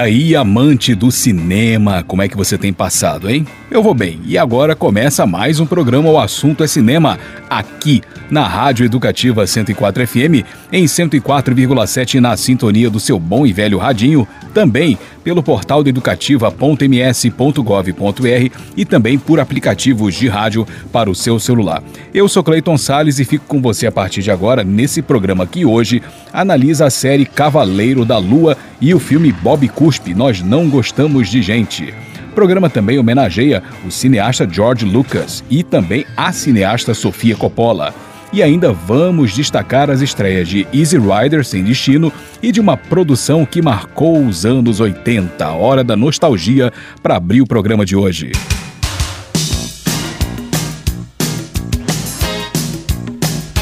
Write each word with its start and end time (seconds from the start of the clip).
aí, 0.00 0.34
amante 0.34 0.94
do 0.94 1.10
cinema, 1.10 2.02
como 2.02 2.22
é 2.22 2.28
que 2.28 2.36
você 2.36 2.56
tem 2.56 2.72
passado, 2.72 3.28
hein? 3.28 3.46
Eu 3.70 3.84
vou 3.84 3.94
bem. 3.94 4.18
E 4.26 4.36
agora 4.36 4.74
começa 4.74 5.24
mais 5.24 5.60
um 5.60 5.66
programa 5.66 6.10
O 6.10 6.18
Assunto 6.18 6.64
é 6.64 6.66
Cinema, 6.66 7.16
aqui 7.48 8.02
na 8.28 8.44
Rádio 8.44 8.84
Educativa 8.84 9.46
104 9.46 10.08
FM, 10.08 10.44
em 10.72 10.86
104,7 10.86 12.18
na 12.18 12.36
sintonia 12.36 12.90
do 12.90 12.98
seu 12.98 13.16
bom 13.16 13.46
e 13.46 13.52
velho 13.52 13.78
radinho, 13.78 14.26
também 14.52 14.98
pelo 15.22 15.40
portal 15.40 15.86
educativa.ms.gov.br 15.86 18.56
e 18.76 18.84
também 18.84 19.16
por 19.16 19.38
aplicativos 19.38 20.16
de 20.16 20.26
rádio 20.26 20.66
para 20.90 21.08
o 21.08 21.14
seu 21.14 21.38
celular. 21.38 21.80
Eu 22.12 22.28
sou 22.28 22.42
Cleiton 22.42 22.76
Sales 22.76 23.20
e 23.20 23.24
fico 23.24 23.44
com 23.46 23.62
você 23.62 23.86
a 23.86 23.92
partir 23.92 24.20
de 24.20 24.32
agora 24.32 24.64
nesse 24.64 25.00
programa 25.00 25.46
que 25.46 25.64
hoje 25.64 26.02
analisa 26.32 26.86
a 26.86 26.90
série 26.90 27.24
Cavaleiro 27.24 28.04
da 28.04 28.18
Lua 28.18 28.56
e 28.80 28.92
o 28.92 28.98
filme 28.98 29.30
Bob 29.30 29.68
Cuspe, 29.68 30.12
Nós 30.12 30.42
Não 30.42 30.68
Gostamos 30.68 31.28
de 31.28 31.40
Gente. 31.40 31.94
O 32.30 32.32
programa 32.32 32.70
também 32.70 32.96
homenageia 32.96 33.60
o 33.84 33.90
cineasta 33.90 34.48
George 34.48 34.86
Lucas 34.86 35.42
e 35.50 35.64
também 35.64 36.06
a 36.16 36.32
cineasta 36.32 36.94
Sofia 36.94 37.34
Coppola. 37.34 37.92
E 38.32 38.40
ainda 38.40 38.72
vamos 38.72 39.34
destacar 39.34 39.90
as 39.90 40.00
estreias 40.00 40.46
de 40.48 40.64
Easy 40.72 40.96
Rider 40.96 41.44
Sem 41.44 41.64
Destino 41.64 42.12
e 42.40 42.52
de 42.52 42.60
uma 42.60 42.76
produção 42.76 43.44
que 43.44 43.60
marcou 43.60 44.24
os 44.24 44.46
anos 44.46 44.78
80, 44.78 45.44
a 45.44 45.54
hora 45.54 45.82
da 45.82 45.96
nostalgia, 45.96 46.72
para 47.02 47.16
abrir 47.16 47.42
o 47.42 47.46
programa 47.46 47.84
de 47.84 47.96
hoje. 47.96 48.30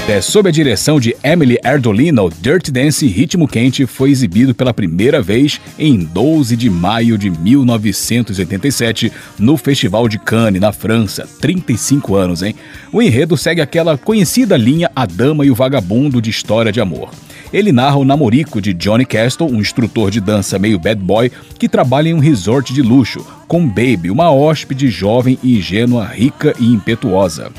É, 0.08 0.22
sob 0.22 0.48
a 0.48 0.52
direção 0.52 0.98
de 0.98 1.14
Emily 1.22 1.58
Erdolino, 1.62 2.30
Dirty 2.40 2.72
Dance 2.72 3.06
Ritmo 3.06 3.46
Quente 3.46 3.84
foi 3.84 4.10
exibido 4.10 4.54
pela 4.54 4.72
primeira 4.72 5.20
vez 5.20 5.60
em 5.78 5.98
12 5.98 6.56
de 6.56 6.70
maio 6.70 7.18
de 7.18 7.28
1987 7.28 9.12
no 9.38 9.58
Festival 9.58 10.08
de 10.08 10.18
Cannes, 10.18 10.62
na 10.62 10.72
França. 10.72 11.28
35 11.42 12.14
anos, 12.14 12.42
hein? 12.42 12.54
O 12.90 13.02
enredo 13.02 13.36
segue 13.36 13.60
aquela 13.60 13.98
conhecida 13.98 14.56
linha 14.56 14.90
A 14.96 15.04
Dama 15.04 15.44
e 15.44 15.50
o 15.50 15.54
Vagabundo 15.54 16.22
de 16.22 16.30
história 16.30 16.72
de 16.72 16.80
amor. 16.80 17.10
Ele 17.52 17.70
narra 17.70 17.98
o 17.98 18.04
namorico 18.04 18.62
de 18.62 18.72
Johnny 18.72 19.04
Castle, 19.04 19.46
um 19.46 19.60
instrutor 19.60 20.10
de 20.10 20.22
dança 20.22 20.58
meio 20.58 20.78
bad 20.78 21.02
boy 21.02 21.30
que 21.58 21.68
trabalha 21.68 22.08
em 22.08 22.14
um 22.14 22.18
resort 22.18 22.72
de 22.72 22.80
luxo, 22.80 23.26
com 23.46 23.68
Baby, 23.68 24.10
uma 24.10 24.32
hóspede 24.32 24.88
jovem 24.88 25.38
e 25.42 25.58
ingênua, 25.58 26.06
rica 26.06 26.54
e 26.58 26.64
impetuosa. 26.64 27.52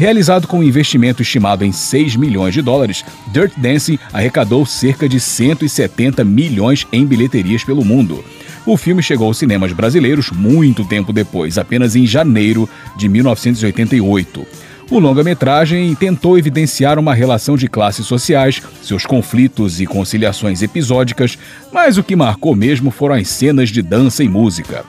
Realizado 0.00 0.46
com 0.46 0.60
um 0.60 0.62
investimento 0.62 1.20
estimado 1.20 1.62
em 1.62 1.72
6 1.72 2.16
milhões 2.16 2.54
de 2.54 2.62
dólares, 2.62 3.04
Dirt 3.30 3.52
Dancing 3.58 3.98
arrecadou 4.10 4.64
cerca 4.64 5.06
de 5.06 5.20
170 5.20 6.24
milhões 6.24 6.86
em 6.90 7.04
bilheterias 7.04 7.62
pelo 7.62 7.84
mundo. 7.84 8.24
O 8.64 8.78
filme 8.78 9.02
chegou 9.02 9.26
aos 9.26 9.36
cinemas 9.36 9.74
brasileiros 9.74 10.30
muito 10.30 10.86
tempo 10.86 11.12
depois, 11.12 11.58
apenas 11.58 11.96
em 11.96 12.06
janeiro 12.06 12.66
de 12.96 13.10
1988. 13.10 14.46
O 14.90 14.98
longa-metragem 14.98 15.94
tentou 15.94 16.38
evidenciar 16.38 16.98
uma 16.98 17.12
relação 17.12 17.54
de 17.54 17.68
classes 17.68 18.06
sociais, 18.06 18.62
seus 18.82 19.04
conflitos 19.04 19.82
e 19.82 19.86
conciliações 19.86 20.62
episódicas, 20.62 21.36
mas 21.70 21.98
o 21.98 22.02
que 22.02 22.16
marcou 22.16 22.56
mesmo 22.56 22.90
foram 22.90 23.16
as 23.16 23.28
cenas 23.28 23.68
de 23.68 23.82
dança 23.82 24.24
e 24.24 24.30
música. 24.30 24.82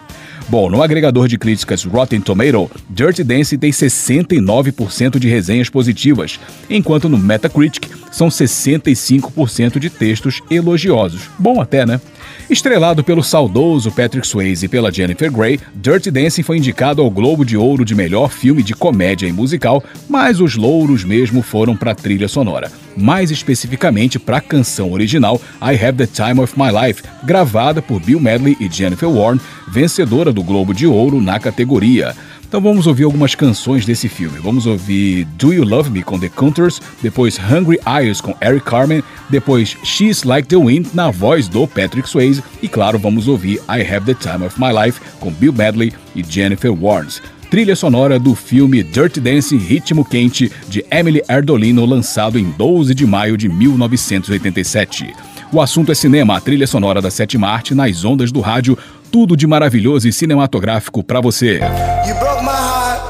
Bom, 0.51 0.69
no 0.69 0.83
agregador 0.83 1.29
de 1.29 1.37
críticas 1.37 1.85
Rotten 1.85 2.19
Tomato, 2.19 2.69
Dirty 2.89 3.23
Dance 3.23 3.57
tem 3.57 3.71
69% 3.71 5.17
de 5.17 5.29
resenhas 5.29 5.69
positivas, 5.69 6.41
enquanto 6.69 7.07
no 7.07 7.17
Metacritic 7.17 7.87
são 8.11 8.27
65% 8.27 9.79
de 9.79 9.89
textos 9.89 10.41
elogiosos. 10.51 11.29
Bom 11.39 11.61
até, 11.61 11.85
né? 11.85 12.01
Estrelado 12.49 13.01
pelo 13.01 13.23
saudoso 13.23 13.93
Patrick 13.93 14.27
Swayze 14.27 14.65
e 14.65 14.67
pela 14.67 14.91
Jennifer 14.91 15.31
Grey, 15.31 15.57
Dirty 15.73 16.11
Dancing 16.11 16.43
foi 16.43 16.57
indicado 16.57 17.01
ao 17.01 17.09
Globo 17.09 17.45
de 17.45 17.55
Ouro 17.55 17.85
de 17.85 17.95
melhor 17.95 18.29
filme 18.29 18.61
de 18.61 18.75
comédia 18.75 19.27
e 19.27 19.31
musical, 19.31 19.81
mas 20.09 20.41
os 20.41 20.57
louros 20.57 21.05
mesmo 21.05 21.41
foram 21.41 21.77
para 21.77 21.91
a 21.91 21.95
trilha 21.95 22.27
sonora, 22.27 22.69
mais 22.95 23.31
especificamente 23.31 24.19
para 24.19 24.37
a 24.37 24.41
canção 24.41 24.91
original 24.91 25.41
I 25.61 25.75
Have 25.83 25.97
the 25.97 26.07
Time 26.07 26.39
of 26.41 26.53
My 26.57 26.69
Life, 26.71 27.03
gravada 27.23 27.81
por 27.81 27.99
Bill 27.99 28.19
Medley 28.19 28.57
e 28.59 28.69
Jennifer 28.69 29.09
Warren, 29.09 29.39
vencedora 29.67 30.31
do 30.31 30.43
Globo 30.43 30.73
de 30.73 30.85
Ouro 30.87 31.21
na 31.21 31.39
categoria. 31.39 32.15
Então 32.51 32.59
vamos 32.59 32.85
ouvir 32.85 33.05
algumas 33.05 33.33
canções 33.33 33.85
desse 33.85 34.09
filme. 34.09 34.37
Vamos 34.37 34.65
ouvir 34.65 35.23
Do 35.37 35.53
You 35.53 35.63
Love 35.63 35.89
Me 35.89 36.03
com 36.03 36.19
The 36.19 36.27
Counters, 36.27 36.81
depois 37.01 37.39
Hungry 37.39 37.79
Eyes 37.87 38.19
com 38.19 38.35
Eric 38.41 38.65
Carmen, 38.65 39.01
depois 39.29 39.77
She's 39.85 40.23
Like 40.23 40.49
the 40.49 40.57
Wind 40.57 40.87
na 40.93 41.09
voz 41.11 41.47
do 41.47 41.65
Patrick 41.65 42.09
Swayze 42.09 42.43
e 42.61 42.67
claro, 42.67 42.99
vamos 42.99 43.29
ouvir 43.29 43.61
I 43.69 43.81
Have 43.89 44.05
the 44.05 44.13
Time 44.13 44.45
of 44.45 44.59
My 44.59 44.73
Life 44.73 44.99
com 45.21 45.31
Bill 45.31 45.53
Medley 45.53 45.93
e 46.13 46.21
Jennifer 46.27 46.71
Warnes. 46.71 47.21
Trilha 47.51 47.75
sonora 47.75 48.17
do 48.17 48.33
filme 48.33 48.81
Dirty 48.81 49.19
Dancing 49.19 49.57
Ritmo 49.57 50.05
Quente 50.05 50.49
de 50.69 50.85
Emily 50.89 51.21
Erdolino, 51.27 51.85
lançado 51.85 52.39
em 52.39 52.49
12 52.49 52.95
de 52.95 53.05
maio 53.05 53.35
de 53.35 53.49
1987. 53.49 55.13
O 55.51 55.59
assunto 55.59 55.91
é 55.91 55.95
cinema, 55.95 56.37
a 56.37 56.39
trilha 56.39 56.65
sonora 56.65 57.01
da 57.01 57.11
sétima 57.11 57.49
arte 57.49 57.75
nas 57.75 58.05
ondas 58.05 58.31
do 58.31 58.39
rádio, 58.39 58.77
tudo 59.11 59.35
de 59.35 59.45
maravilhoso 59.45 60.07
e 60.07 60.13
cinematográfico 60.13 61.03
para 61.03 61.19
você. 61.19 61.59
You 62.07 62.15
broke 62.21 62.41
my 62.41 62.51
heart, 62.51 63.01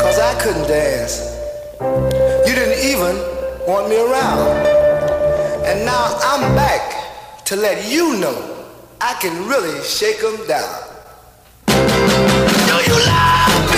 cause 0.00 0.18
I 0.18 0.34
couldn't 0.42 0.66
dance. 0.66 1.20
You 2.48 2.54
didn't 2.54 2.86
even 2.86 3.16
want 3.68 3.90
me 3.90 3.96
around. 3.96 4.48
And 5.66 5.84
now 5.84 6.16
I'm 6.22 6.54
back 6.54 7.44
to 7.50 7.54
let 7.54 7.86
you 7.86 8.14
know 8.14 8.34
I 8.98 9.12
can 9.20 9.46
really 9.46 9.82
shake 9.82 10.22
them 10.22 10.38
down. 10.48 10.93
You 12.94 13.00
love 13.00 13.73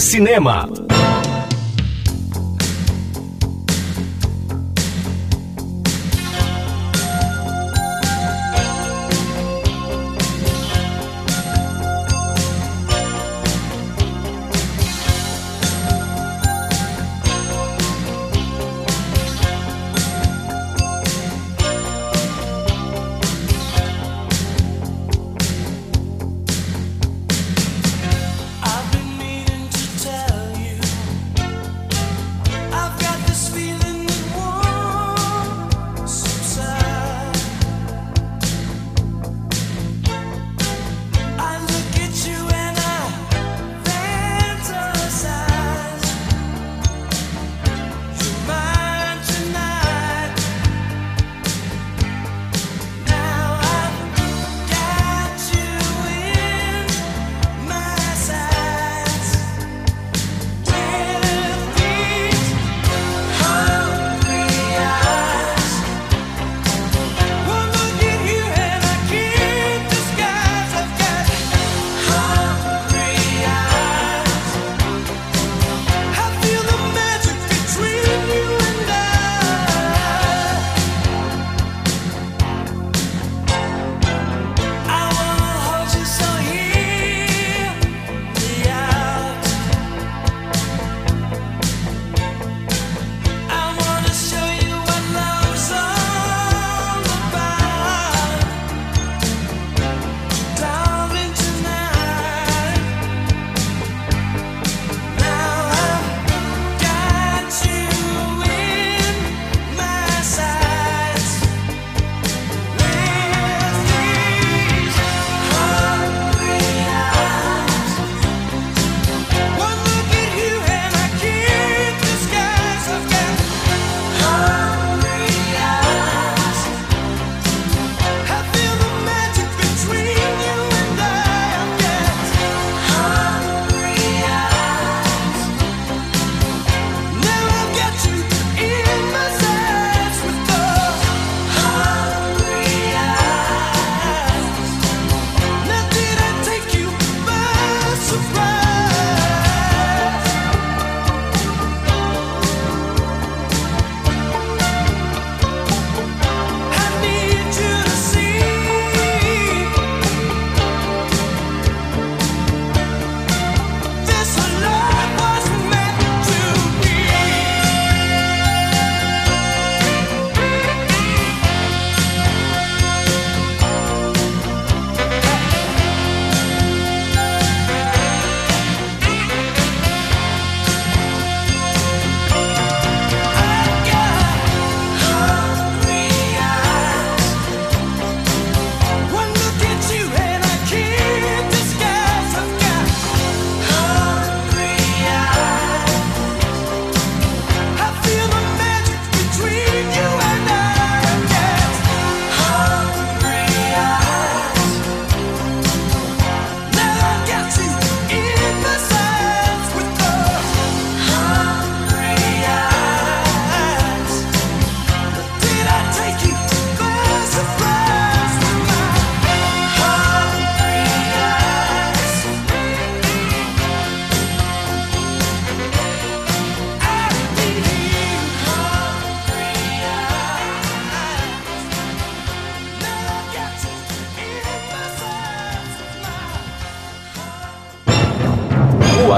cinema. 0.00 0.68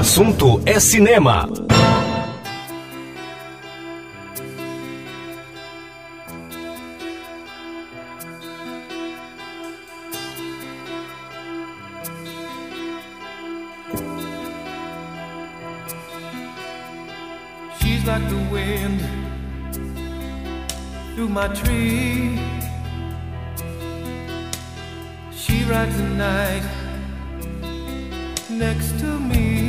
Assunto 0.00 0.62
é 0.64 0.80
cinema. 0.80 1.46
She's 17.78 18.02
like 18.06 18.26
the 18.30 18.42
wind 18.50 19.00
through 21.14 21.28
my 21.28 21.48
tree. 21.48 22.38
She 25.36 25.64
rides 25.64 25.94
the 25.94 26.08
night 26.16 26.62
next 28.48 28.98
to 29.00 29.18
me. 29.20 29.59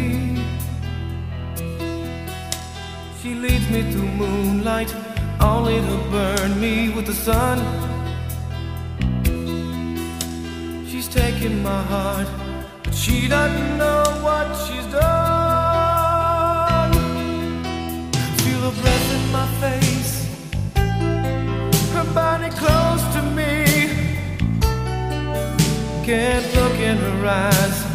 She 3.22 3.36
leads 3.36 3.70
me 3.70 3.84
through 3.92 4.10
moonlight, 4.24 4.96
only 5.40 5.80
to 5.80 5.98
burn 6.10 6.60
me 6.60 6.90
with 6.90 7.06
the 7.06 7.14
sun. 7.14 7.60
She's 10.88 11.08
taking 11.08 11.62
my 11.62 11.84
heart, 11.84 12.28
but 12.84 12.96
she 12.96 13.28
doesn't 13.28 13.78
know 13.78 14.02
what 14.24 14.48
she's 14.66 14.88
done. 14.88 15.04
Feel 18.42 18.62
her 18.68 18.76
breath 18.82 19.12
in 19.18 19.32
my 19.32 19.46
face, 19.62 20.26
her 21.94 22.08
body 22.16 22.50
close 22.50 23.04
to 23.14 23.22
me. 23.38 23.52
Can't 26.04 26.48
look 26.56 26.80
in 26.90 26.98
her 26.98 27.28
eyes. 27.28 27.86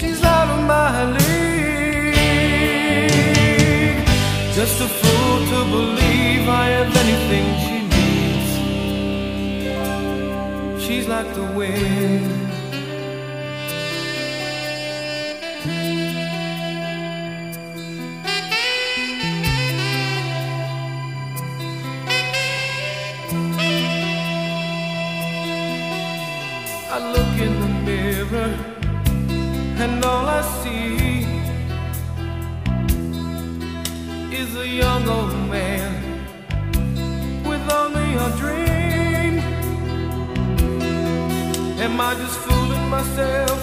She's 0.00 0.20
out 0.24 0.48
of 0.58 0.64
my 0.66 1.04
league. 1.12 1.25
Just 4.56 4.80
a 4.80 4.88
fool 4.88 5.38
to 5.50 5.64
believe 5.70 6.48
I 6.48 6.68
have 6.68 6.96
anything 7.04 7.44
she 7.64 7.76
needs. 10.72 10.82
She's 10.82 11.06
like 11.06 11.28
the 11.34 11.44
wind. 11.52 12.45
Am 41.86 42.00
I 42.00 42.14
just 42.14 42.38
fooling 42.40 42.88
myself 42.88 43.60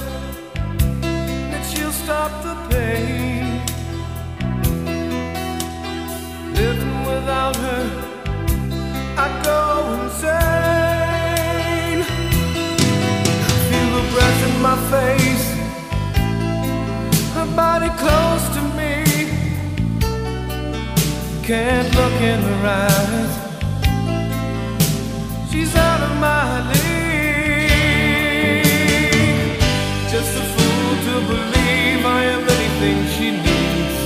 that 1.51 1.63
she'll 1.70 1.92
stop 1.92 2.32
the 2.42 2.56
pain? 2.70 3.62
Living 6.56 7.06
without 7.06 7.56
her, 7.58 7.86
I 9.18 9.27
go 9.44 9.60
insane. 10.03 11.24
Feel 13.68 13.89
the 13.98 14.03
breath 14.13 14.42
in 14.50 14.56
my 14.68 14.77
face, 14.94 15.48
her 17.36 17.48
body 17.58 17.89
close 18.03 18.46
to 18.56 18.62
me. 18.80 18.94
Can't 21.44 21.89
look 22.00 22.18
in 22.32 22.39
her 22.50 22.62
eyes. 22.88 23.34
She's 25.51 25.75
out 25.75 26.01
of 26.01 26.12
my 26.22 26.72
league. 26.72 26.92
Am 32.84 32.98
anything 32.98 33.00
she 33.16 33.32
needs. 33.32 33.98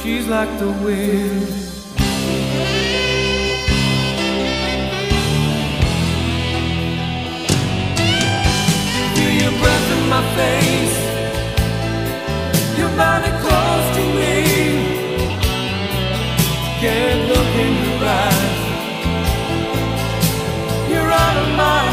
She's 0.00 0.26
like 0.28 0.58
the 0.58 0.70
wind. 0.84 1.48
Feel 9.14 9.32
your 9.42 9.54
breath 9.60 9.88
in 9.96 10.02
my 10.08 10.22
face. 10.36 10.98
Your 12.78 12.92
body 12.96 13.30
close 13.44 13.88
to 13.96 14.02
me. 14.18 14.34
Can't 16.80 17.22
look 17.28 17.52
in 17.64 17.72
your 17.84 18.00
eyes. 18.08 18.60
You're 20.90 21.10
out 21.10 21.36
of 21.36 21.48
my 21.56 21.85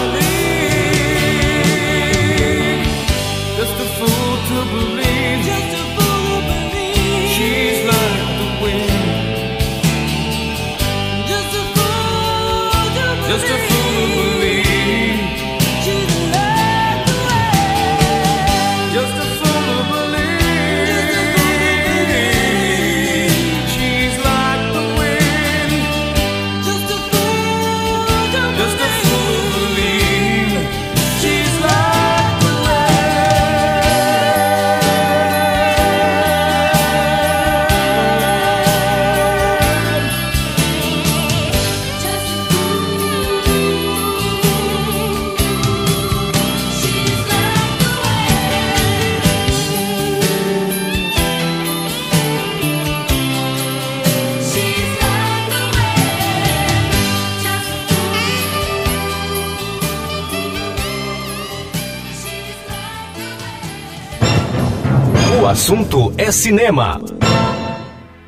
assunto 65.64 66.14
é 66.18 66.30
cinema. 66.30 67.00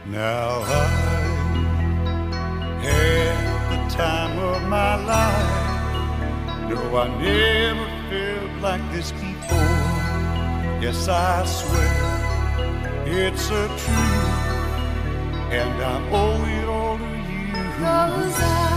Now 0.06 0.64
I 0.64 0.88
had 2.82 3.36
the 3.72 3.80
time 3.94 4.40
of 4.40 4.62
my 4.70 4.96
life. 5.04 5.52
No, 6.70 6.98
I 6.98 7.10
never 7.20 7.88
felt 8.10 8.62
like 8.62 8.84
this 8.94 9.12
before. 9.12 10.80
Yes, 10.82 11.10
I 11.10 11.46
swear 11.46 11.92
it's 13.06 13.50
a 13.50 13.68
truth, 13.68 14.46
and 15.52 15.76
I 15.84 16.00
owe 16.14 16.46
it 16.46 16.70
all 16.70 16.98
to 16.98 17.04
you. 18.70 18.75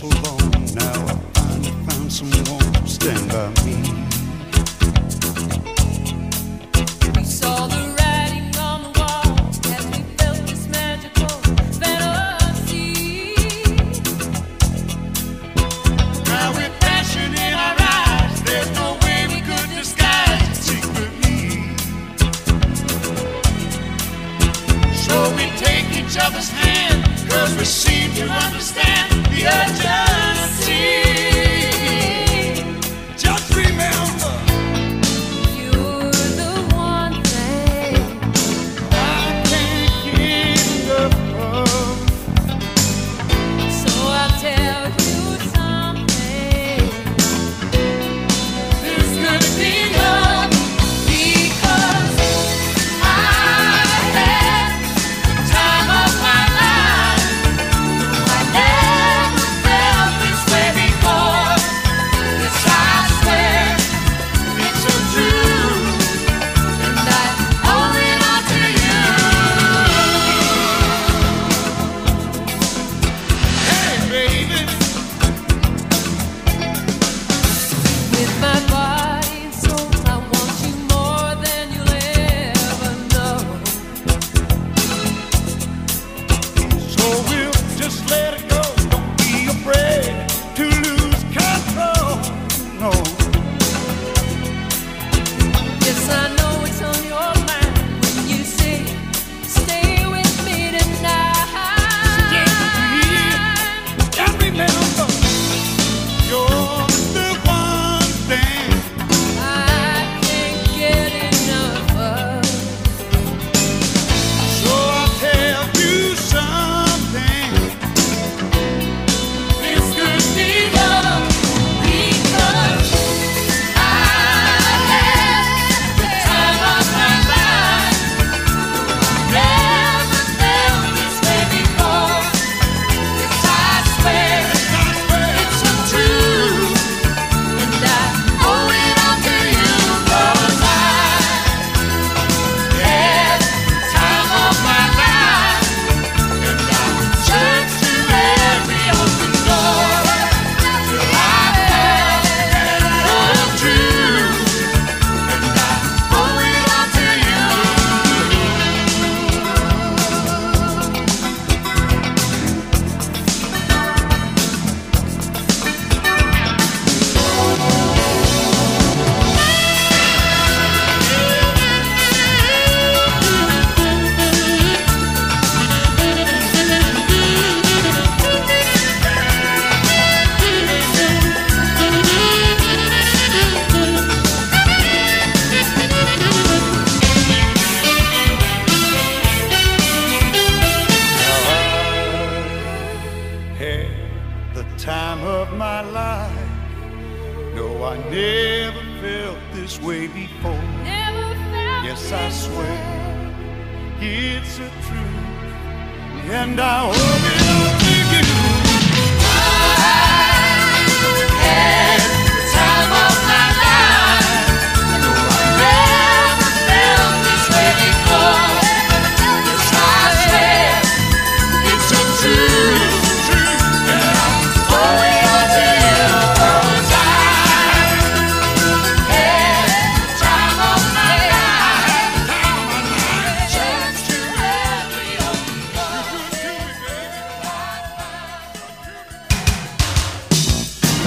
So 0.00 0.06
long 0.06 0.50
now. 0.74 1.06
I 1.06 1.14
finally 1.34 1.72
found 1.86 2.10
someone 2.10 2.72
to 2.72 2.86
stand 2.88 3.28
by 3.28 3.64
me. 3.64 3.79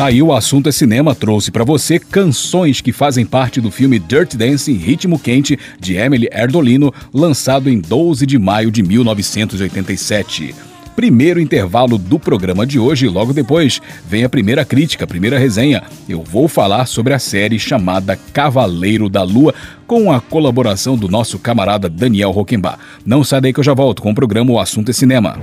Aí 0.04 0.22
o 0.22 0.34
assunto 0.34 0.68
é 0.68 0.72
cinema 0.74 1.16
trouxe 1.16 1.50
pra 1.50 1.64
você 1.64 1.98
canções 1.98 2.82
que 2.82 2.92
fazem 2.92 3.26
parte 3.26 3.62
do 3.62 3.72
filme 3.72 3.98
Dirty 3.98 4.36
Dancing 4.36 4.74
Ritmo 4.74 5.18
Quente 5.18 5.58
de 5.80 5.96
Emily 5.96 6.28
Erdolino, 6.30 6.94
lançado 7.14 7.70
em 7.70 7.80
12 7.80 8.26
de 8.26 8.38
maio 8.38 8.70
de 8.70 8.84
1987. 8.84 10.54
Primeiro 10.94 11.40
intervalo 11.40 11.98
do 11.98 12.20
programa 12.20 12.68
de 12.68 12.78
hoje, 12.78 13.08
logo 13.08 13.32
depois 13.32 13.82
vem 14.06 14.26
a 14.26 14.30
primeira 14.30 14.66
crítica, 14.66 15.06
a 15.06 15.08
primeira 15.08 15.40
resenha. 15.40 15.84
Eu 16.10 16.22
vou 16.22 16.50
falar 16.50 16.86
sobre 16.86 17.14
a 17.14 17.20
série 17.20 17.58
chamada 17.58 18.20
Cavaleiro 18.34 19.08
da 19.08 19.24
Lua, 19.24 19.56
com 19.88 20.12
a 20.12 20.20
colaboração 20.20 20.98
do 20.98 21.08
nosso 21.08 21.40
camarada 21.40 21.88
Daniel 21.88 22.32
Roquembar. 22.32 22.78
Não 23.06 23.24
sai 23.24 23.40
daí 23.40 23.54
que 23.54 23.62
eu 23.62 23.64
já 23.64 23.74
volto 23.74 24.02
com 24.02 24.12
o 24.12 24.16
programa 24.16 24.52
O 24.52 24.60
Assunto 24.60 24.90
é 24.90 24.94
Cinema. 24.94 25.40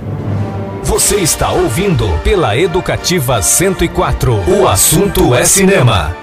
Você 1.01 1.17
está 1.17 1.51
ouvindo 1.51 2.07
pela 2.19 2.55
Educativa 2.55 3.41
104. 3.41 4.33
O 4.47 4.67
assunto 4.67 5.33
é 5.33 5.43
cinema. 5.43 6.15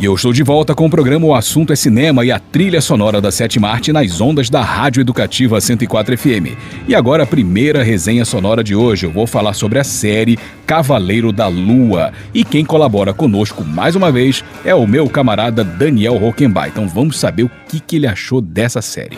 E 0.00 0.04
eu 0.04 0.14
estou 0.14 0.32
de 0.32 0.42
volta 0.42 0.74
com 0.74 0.86
o 0.86 0.90
programa 0.90 1.24
O 1.24 1.34
Assunto 1.34 1.72
é 1.72 1.76
Cinema 1.76 2.24
e 2.24 2.32
a 2.32 2.40
trilha 2.40 2.80
sonora 2.80 3.20
da 3.20 3.30
Sétima 3.30 3.68
Arte 3.68 3.92
nas 3.92 4.20
ondas 4.20 4.50
da 4.50 4.60
Rádio 4.60 5.00
Educativa 5.02 5.60
104 5.60 6.18
FM. 6.18 6.58
E 6.88 6.94
agora 6.94 7.22
a 7.22 7.26
primeira 7.26 7.82
resenha 7.84 8.24
sonora 8.24 8.62
de 8.62 8.74
hoje. 8.74 9.06
Eu 9.06 9.12
vou 9.12 9.26
falar 9.26 9.54
sobre 9.54 9.78
a 9.78 9.84
série 9.84 10.36
Cavaleiro 10.66 11.32
da 11.32 11.46
Lua. 11.46 12.12
E 12.34 12.44
quem 12.44 12.64
colabora 12.64 13.14
conosco 13.14 13.64
mais 13.64 13.94
uma 13.94 14.10
vez 14.10 14.44
é 14.64 14.74
o 14.74 14.86
meu 14.86 15.08
camarada 15.08 15.62
Daniel 15.62 16.16
Rockenbach. 16.16 16.68
Então 16.68 16.88
vamos 16.88 17.20
saber 17.20 17.44
o 17.44 17.50
que, 17.68 17.78
que 17.78 17.96
ele 17.96 18.08
achou 18.08 18.40
dessa 18.40 18.82
série. 18.82 19.16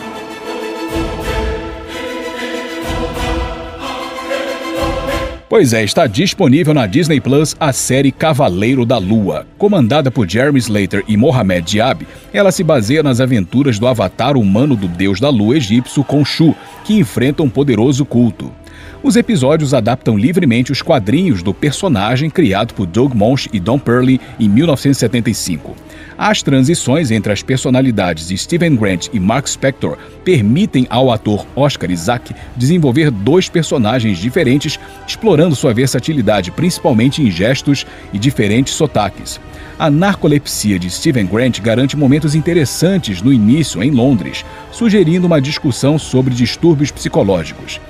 Pois 5.53 5.75
é, 5.75 5.85
está 5.85 6.07
disponível 6.07 6.73
na 6.73 6.87
Disney 6.87 7.21
Plus 7.21 7.55
a 7.61 7.75
série 7.75 8.11
Cavaleiro 8.11 8.87
da 8.87 8.97
Lua. 8.97 9.47
Comandada 9.59 10.11
por 10.11 10.27
Jeremy 10.27 10.59
Slater 10.59 11.05
e 11.07 11.15
Mohamed 11.15 11.73
Diab, 11.73 12.09
ela 12.33 12.51
se 12.51 12.65
baseia 12.65 13.03
nas 13.03 13.21
aventuras 13.21 13.79
do 13.79 13.87
avatar 13.87 14.39
humano 14.39 14.75
do 14.75 14.89
deus 14.89 15.21
da 15.21 15.29
lua 15.29 15.59
egípcio 15.59 16.03
Khonshu, 16.03 16.55
que 16.87 16.95
enfrenta 16.95 17.43
um 17.43 17.51
poderoso 17.51 18.07
culto. 18.07 18.51
Os 19.03 19.17
episódios 19.17 19.75
adaptam 19.75 20.17
livremente 20.17 20.71
os 20.71 20.81
quadrinhos 20.81 21.43
do 21.43 21.53
personagem 21.53 22.31
criado 22.31 22.73
por 22.73 22.87
Doug 22.87 23.15
Monch 23.15 23.51
e 23.53 23.59
Don 23.59 23.77
Perlin 23.77 24.21
em 24.39 24.49
1975. 24.49 25.75
As 26.17 26.41
transições 26.41 27.11
entre 27.11 27.33
as 27.33 27.43
personalidades 27.43 28.29
de 28.29 28.39
Steven 28.39 28.77
Grant 28.77 29.09
e 29.13 29.19
Mark 29.19 29.49
Spector 29.49 29.99
permitem 30.25 30.87
ao 30.89 31.11
ator 31.11 31.45
Oscar 31.57 31.91
Isaac 31.91 32.33
desenvolver 32.57 33.11
dois 33.11 33.49
personagens 33.49 34.19
diferentes, 34.19 34.79
explorando 35.05 35.57
sua 35.57 35.75
versatilidade 35.75 36.53
principalmente 36.53 37.21
em 37.23 37.29
gestos 37.29 37.85
e 38.13 38.19
diferentes 38.21 38.73
sotaques. 38.73 39.41
A 39.81 39.91
narcolepsia 39.91 40.79
de 40.79 40.89
Steven 40.89 41.27
Grant 41.27 41.59
garante 41.59 41.97
momentos 41.97 42.37
interessantes 42.37 43.21
no 43.21 43.33
início 43.33 43.83
em 43.83 43.91
Londres, 43.91 44.45
sugerindo 44.71 45.27
uma 45.27 45.41
discussão 45.41 45.99
sobre 45.99 46.33
distúrbios 46.33 46.93
psicológicos. 46.93 47.81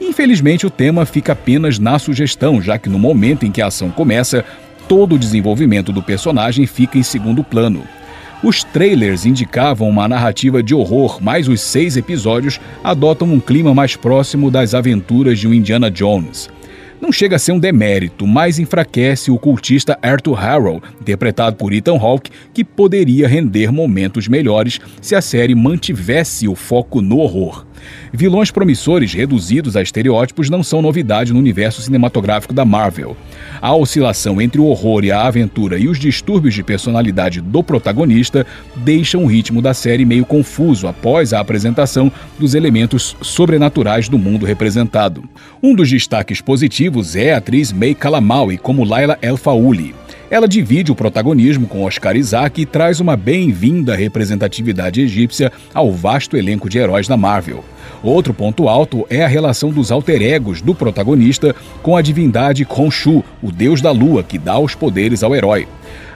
Infelizmente, 0.00 0.66
o 0.66 0.70
tema 0.70 1.04
fica 1.04 1.32
apenas 1.32 1.78
na 1.78 1.98
sugestão, 1.98 2.62
já 2.62 2.78
que 2.78 2.88
no 2.88 2.98
momento 2.98 3.44
em 3.44 3.50
que 3.50 3.60
a 3.60 3.66
ação 3.66 3.90
começa, 3.90 4.44
todo 4.88 5.14
o 5.14 5.18
desenvolvimento 5.18 5.92
do 5.92 6.02
personagem 6.02 6.66
fica 6.66 6.96
em 6.96 7.02
segundo 7.02 7.42
plano. 7.42 7.82
Os 8.42 8.62
trailers 8.62 9.26
indicavam 9.26 9.88
uma 9.88 10.06
narrativa 10.06 10.62
de 10.62 10.72
horror, 10.72 11.18
mas 11.20 11.48
os 11.48 11.60
seis 11.60 11.96
episódios 11.96 12.60
adotam 12.84 13.26
um 13.26 13.40
clima 13.40 13.74
mais 13.74 13.96
próximo 13.96 14.48
das 14.48 14.74
aventuras 14.74 15.40
de 15.40 15.48
um 15.48 15.52
Indiana 15.52 15.90
Jones. 15.90 16.48
Não 17.00 17.12
chega 17.12 17.36
a 17.36 17.38
ser 17.38 17.52
um 17.52 17.58
demérito, 17.58 18.26
mas 18.26 18.58
enfraquece 18.58 19.30
o 19.30 19.38
cultista 19.38 19.98
Arthur 20.02 20.34
Harrow, 20.34 20.82
interpretado 21.00 21.56
por 21.56 21.72
Ethan 21.72 21.96
Hawke, 21.96 22.30
que 22.52 22.64
poderia 22.64 23.28
render 23.28 23.72
momentos 23.72 24.26
melhores 24.26 24.80
se 25.00 25.14
a 25.14 25.20
série 25.20 25.54
mantivesse 25.54 26.48
o 26.48 26.54
foco 26.54 27.00
no 27.00 27.18
horror. 27.18 27.67
Vilões 28.12 28.50
promissores 28.50 29.12
reduzidos 29.12 29.76
a 29.76 29.82
estereótipos 29.82 30.48
não 30.50 30.62
são 30.62 30.82
novidade 30.82 31.32
no 31.32 31.38
universo 31.38 31.82
cinematográfico 31.82 32.54
da 32.54 32.64
Marvel. 32.64 33.16
A 33.60 33.74
oscilação 33.74 34.40
entre 34.40 34.60
o 34.60 34.66
horror 34.66 35.04
e 35.04 35.12
a 35.12 35.26
aventura 35.26 35.78
e 35.78 35.88
os 35.88 35.98
distúrbios 35.98 36.54
de 36.54 36.62
personalidade 36.62 37.40
do 37.40 37.62
protagonista 37.62 38.46
deixam 38.76 39.24
o 39.24 39.26
ritmo 39.26 39.60
da 39.60 39.74
série 39.74 40.04
meio 40.04 40.24
confuso 40.24 40.86
após 40.86 41.32
a 41.32 41.40
apresentação 41.40 42.10
dos 42.38 42.54
elementos 42.54 43.16
sobrenaturais 43.20 44.08
do 44.08 44.18
mundo 44.18 44.46
representado. 44.46 45.24
Um 45.62 45.74
dos 45.74 45.90
destaques 45.90 46.40
positivos 46.40 47.16
é 47.16 47.34
a 47.34 47.38
atriz 47.38 47.72
May 47.72 47.94
Calamaui 47.94 48.58
como 48.58 48.84
Laila 48.84 49.18
El 49.20 49.36
Faouli. 49.36 49.94
Ela 50.30 50.46
divide 50.46 50.92
o 50.92 50.94
protagonismo 50.94 51.66
com 51.66 51.84
Oscar 51.84 52.14
Isaac 52.14 52.60
e 52.60 52.66
traz 52.66 53.00
uma 53.00 53.16
bem-vinda 53.16 53.96
representatividade 53.96 55.00
egípcia 55.00 55.50
ao 55.72 55.90
vasto 55.90 56.36
elenco 56.36 56.68
de 56.68 56.78
heróis 56.78 57.08
da 57.08 57.16
Marvel. 57.16 57.64
Outro 58.02 58.34
ponto 58.34 58.68
alto 58.68 59.06
é 59.08 59.24
a 59.24 59.28
relação 59.28 59.70
dos 59.70 59.90
alter 59.90 60.20
egos 60.20 60.60
do 60.60 60.74
protagonista 60.74 61.56
com 61.82 61.96
a 61.96 62.02
divindade 62.02 62.64
Khonshu, 62.64 63.24
o 63.42 63.50
deus 63.50 63.80
da 63.80 63.90
lua 63.90 64.22
que 64.22 64.38
dá 64.38 64.58
os 64.58 64.74
poderes 64.74 65.22
ao 65.22 65.34
herói. 65.34 65.66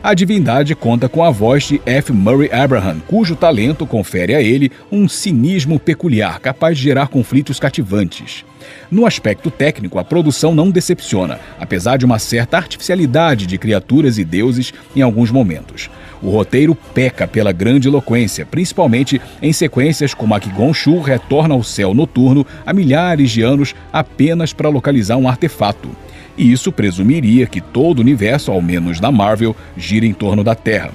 A 0.03 0.12
divindade 0.12 0.75
conta 0.75 1.09
com 1.09 1.25
a 1.25 1.31
voz 1.31 1.64
de 1.64 1.81
F. 1.87 2.12
Murray 2.12 2.53
Abraham, 2.53 3.01
cujo 3.07 3.35
talento 3.35 3.87
confere 3.87 4.35
a 4.35 4.42
ele 4.42 4.70
um 4.90 5.09
cinismo 5.09 5.81
peculiar 5.81 6.38
capaz 6.38 6.77
de 6.77 6.85
gerar 6.85 7.09
conflitos 7.09 7.59
cativantes. 7.59 8.44
No 8.90 9.07
aspecto 9.07 9.51
técnico, 9.51 9.98
a 9.98 10.05
produção 10.05 10.55
não 10.55 10.70
decepciona, 10.70 11.40
apesar 11.59 11.96
de 11.96 12.05
uma 12.05 12.18
certa 12.18 12.57
artificialidade 12.57 13.46
de 13.46 13.59
criaturas 13.59 14.18
e 14.18 14.25
deuses 14.25 14.72
em 14.94 15.03
alguns 15.03 15.31
momentos. 15.31 15.90
O 16.22 16.31
roteiro 16.31 16.75
peca 16.75 17.27
pela 17.27 17.51
grande 17.51 17.88
eloquência, 17.88 18.46
principalmente 18.46 19.20
em 19.40 19.53
sequências 19.53 20.14
como 20.14 20.35
a 20.35 20.40
que 20.40 20.51
Gonshu 20.51 21.01
retorna 21.01 21.55
ao 21.55 21.64
céu 21.64 21.92
noturno 21.92 22.46
há 22.64 22.72
milhares 22.72 23.31
de 23.31 23.42
anos 23.42 23.75
apenas 23.92 24.53
para 24.53 24.68
localizar 24.68 25.16
um 25.16 25.29
artefato. 25.29 25.90
E 26.38 26.51
isso 26.51 26.70
presumiria 26.70 27.46
que 27.46 27.61
todo 27.61 27.98
o 27.98 28.03
universo, 28.03 28.51
ao 28.51 28.62
menos 28.62 29.01
na 29.01 29.11
Marvel, 29.11 29.55
gira 29.77 30.07
em 30.07 30.12
torno 30.12 30.44
da 30.44 30.55
Terra. 30.55 30.92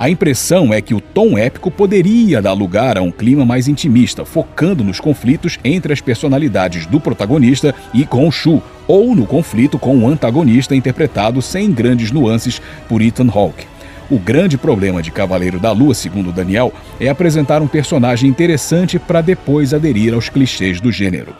A 0.00 0.08
impressão 0.08 0.72
é 0.72 0.80
que 0.80 0.94
o 0.94 1.00
tom 1.00 1.36
épico 1.36 1.70
poderia 1.70 2.40
dar 2.40 2.54
lugar 2.54 2.96
a 2.96 3.02
um 3.02 3.10
clima 3.10 3.44
mais 3.44 3.68
intimista, 3.68 4.24
focando 4.24 4.82
nos 4.82 4.98
conflitos 4.98 5.58
entre 5.62 5.92
as 5.92 6.00
personalidades 6.00 6.86
do 6.86 6.98
protagonista 6.98 7.74
e 7.92 8.06
Khonshu, 8.06 8.62
ou 8.88 9.14
no 9.14 9.26
conflito 9.26 9.78
com 9.78 9.98
o 9.98 10.08
antagonista 10.08 10.74
interpretado 10.74 11.42
sem 11.42 11.70
grandes 11.70 12.10
nuances 12.10 12.62
por 12.88 13.02
Ethan 13.02 13.28
Hawke. 13.30 13.66
O 14.10 14.18
grande 14.18 14.56
problema 14.56 15.02
de 15.02 15.10
Cavaleiro 15.10 15.60
da 15.60 15.70
Lua, 15.70 15.92
segundo 15.92 16.32
Daniel, 16.32 16.72
é 16.98 17.10
apresentar 17.10 17.60
um 17.60 17.68
personagem 17.68 18.30
interessante 18.30 18.98
para 18.98 19.20
depois 19.20 19.74
aderir 19.74 20.14
aos 20.14 20.30
clichês 20.30 20.80
do 20.80 20.90
gênero. 20.90 21.36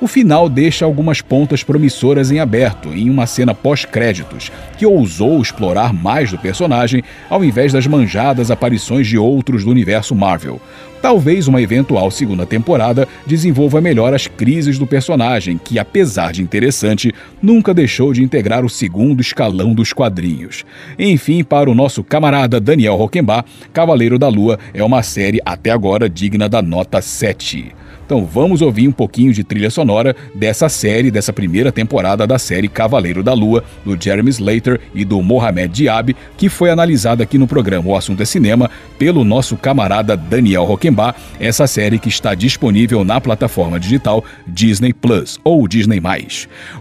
O 0.00 0.08
final 0.08 0.48
deixa 0.48 0.84
algumas 0.84 1.20
pontas 1.20 1.62
promissoras 1.62 2.30
em 2.30 2.40
aberto 2.40 2.88
em 2.88 3.08
uma 3.08 3.26
cena 3.26 3.54
pós-créditos, 3.54 4.50
que 4.76 4.84
ousou 4.84 5.40
explorar 5.40 5.94
mais 5.94 6.30
do 6.30 6.38
personagem 6.38 7.02
ao 7.30 7.44
invés 7.44 7.72
das 7.72 7.86
manjadas 7.86 8.50
aparições 8.50 9.06
de 9.06 9.16
outros 9.16 9.64
do 9.64 9.70
universo 9.70 10.14
Marvel. 10.14 10.60
Talvez 11.00 11.46
uma 11.46 11.60
eventual 11.60 12.10
segunda 12.10 12.44
temporada 12.44 13.06
desenvolva 13.26 13.80
melhor 13.80 14.14
as 14.14 14.26
crises 14.26 14.78
do 14.78 14.86
personagem, 14.86 15.60
que, 15.62 15.78
apesar 15.78 16.32
de 16.32 16.42
interessante, 16.42 17.12
nunca 17.42 17.74
deixou 17.74 18.12
de 18.12 18.22
integrar 18.22 18.64
o 18.64 18.70
segundo 18.70 19.20
escalão 19.20 19.74
dos 19.74 19.92
quadrinhos. 19.92 20.64
Enfim, 20.98 21.44
para 21.44 21.70
o 21.70 21.74
nosso 21.74 22.02
camarada 22.02 22.58
Daniel 22.58 22.96
Roquembar, 22.96 23.44
Cavaleiro 23.72 24.18
da 24.18 24.28
Lua 24.28 24.58
é 24.72 24.82
uma 24.82 25.02
série 25.02 25.40
até 25.44 25.70
agora 25.70 26.08
digna 26.08 26.48
da 26.48 26.62
nota 26.62 27.00
7. 27.00 27.83
Então 28.04 28.24
vamos 28.24 28.60
ouvir 28.60 28.86
um 28.86 28.92
pouquinho 28.92 29.32
de 29.32 29.42
trilha 29.42 29.70
sonora 29.70 30.14
dessa 30.34 30.68
série, 30.68 31.10
dessa 31.10 31.32
primeira 31.32 31.72
temporada 31.72 32.26
da 32.26 32.38
série 32.38 32.68
Cavaleiro 32.68 33.22
da 33.22 33.32
Lua, 33.32 33.64
do 33.84 33.96
Jeremy 34.00 34.30
Slater 34.30 34.80
e 34.94 35.04
do 35.04 35.22
Mohamed 35.22 35.72
Diab, 35.72 36.14
que 36.36 36.48
foi 36.48 36.70
analisada 36.70 37.22
aqui 37.22 37.38
no 37.38 37.46
programa 37.46 37.88
O 37.88 37.96
Assunto 37.96 38.22
é 38.22 38.26
Cinema 38.26 38.70
pelo 38.98 39.24
nosso 39.24 39.56
camarada 39.56 40.16
Daniel 40.16 40.64
Roquembar, 40.64 41.14
essa 41.40 41.66
série 41.66 41.98
que 41.98 42.08
está 42.08 42.34
disponível 42.34 43.04
na 43.04 43.20
plataforma 43.20 43.80
digital 43.80 44.24
Disney 44.46 44.92
Plus 44.92 45.38
ou 45.42 45.66
Disney+. 45.66 46.00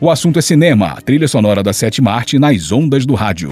O 0.02 0.10
Assunto 0.10 0.40
é 0.40 0.42
Cinema, 0.42 0.88
a 0.88 1.02
trilha 1.02 1.28
sonora 1.28 1.64
da 1.64 1.74
sétima 1.74 2.12
arte 2.12 2.38
nas 2.38 2.72
ondas 2.72 3.06
do 3.06 3.14
rádio. 3.14 3.50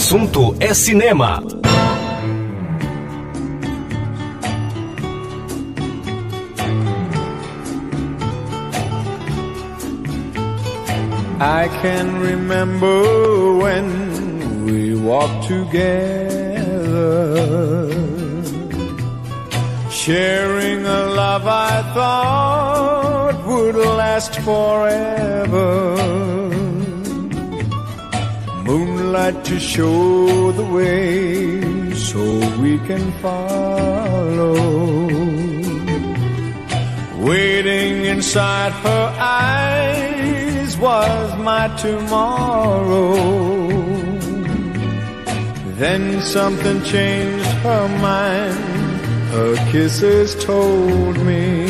Assunto 0.00 0.56
é 0.58 0.72
cinema. 0.72 1.42
I 11.38 11.68
can 11.82 12.18
remember 12.18 13.58
when 13.58 14.64
we 14.64 14.94
walked 14.96 15.48
together, 15.48 15.90
sharing 19.90 20.86
a 20.86 21.06
love 21.20 21.46
I 21.46 21.82
thought 21.92 23.46
would 23.46 23.76
last 23.76 24.40
forever. 24.40 25.99
Moonlight 29.10 29.44
to 29.46 29.58
show 29.58 30.52
the 30.52 30.62
way 30.62 31.60
so 31.94 32.22
we 32.62 32.78
can 32.86 33.10
follow. 33.20 34.54
Waiting 37.18 38.04
inside 38.04 38.70
her 38.70 39.06
eyes 39.18 40.78
was 40.78 41.36
my 41.38 41.66
tomorrow. 41.76 43.16
Then 45.82 46.22
something 46.22 46.80
changed 46.84 47.50
her 47.66 47.88
mind. 47.98 48.58
Her 49.32 49.56
kisses 49.72 50.36
told 50.44 51.18
me 51.26 51.69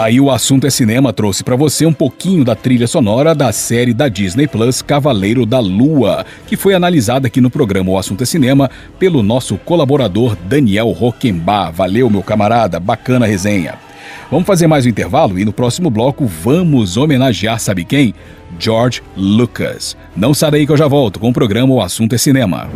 Aí 0.00 0.18
o 0.18 0.30
assunto 0.30 0.66
é 0.66 0.70
cinema 0.70 1.12
trouxe 1.12 1.44
pra 1.44 1.54
você 1.54 1.84
um 1.84 1.92
pouquinho 1.92 2.42
da 2.42 2.54
trilha 2.54 2.86
sonora 2.86 3.34
da 3.34 3.52
série 3.52 3.92
da 3.92 4.08
Disney 4.08 4.46
Plus 4.46 4.80
Cavaleiro 4.80 5.44
da 5.44 5.60
Lua, 5.60 6.24
que 6.46 6.56
foi 6.56 6.72
analisada 6.72 7.26
aqui 7.26 7.38
no 7.38 7.50
programa 7.50 7.90
O 7.90 7.98
Assunto 7.98 8.22
é 8.22 8.26
Cinema 8.26 8.70
pelo 8.98 9.22
nosso 9.22 9.58
colaborador 9.58 10.34
Daniel 10.36 10.88
Roquembar. 10.88 11.70
Valeu, 11.70 12.08
meu 12.08 12.22
camarada, 12.22 12.80
bacana 12.80 13.26
resenha. 13.26 13.74
Vamos 14.30 14.46
fazer 14.46 14.66
mais 14.66 14.86
um 14.86 14.88
intervalo 14.88 15.38
e 15.38 15.44
no 15.44 15.52
próximo 15.52 15.90
bloco 15.90 16.24
vamos 16.24 16.96
homenagear, 16.96 17.60
sabe 17.60 17.84
quem? 17.84 18.14
George 18.58 19.02
Lucas. 19.14 19.98
Não 20.16 20.32
sai 20.32 20.50
daí 20.50 20.66
que 20.66 20.72
eu 20.72 20.78
já 20.78 20.88
volto 20.88 21.20
com 21.20 21.28
o 21.28 21.34
programa 21.34 21.74
O 21.74 21.82
Assunto 21.82 22.14
é 22.14 22.18
Cinema. 22.18 22.70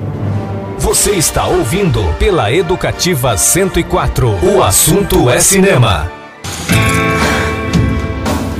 Você 0.78 1.12
está 1.12 1.46
ouvindo 1.46 2.02
pela 2.18 2.52
Educativa 2.52 3.34
104. 3.34 4.28
O 4.42 4.62
assunto 4.62 5.30
é 5.30 5.40
cinema. 5.40 6.24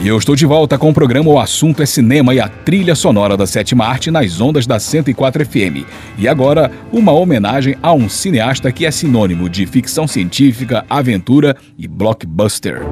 E 0.04 0.06
eu 0.06 0.18
estou 0.18 0.36
de 0.36 0.44
volta 0.44 0.76
com 0.76 0.90
o 0.90 0.92
programa 0.92 1.30
O 1.30 1.38
Assunto 1.38 1.82
é 1.82 1.86
Cinema 1.86 2.34
e 2.34 2.38
a 2.38 2.46
trilha 2.46 2.94
sonora 2.94 3.38
da 3.38 3.46
sétima 3.46 3.86
arte 3.86 4.10
nas 4.10 4.38
ondas 4.38 4.66
da 4.66 4.78
104 4.78 5.46
FM. 5.46 5.88
E 6.18 6.28
agora, 6.28 6.70
uma 6.92 7.10
homenagem 7.10 7.74
a 7.82 7.90
um 7.94 8.06
cineasta 8.06 8.70
que 8.70 8.84
é 8.84 8.90
sinônimo 8.90 9.48
de 9.48 9.64
ficção 9.64 10.06
científica, 10.06 10.84
aventura 10.90 11.56
e 11.78 11.88
blockbuster. 11.88 12.82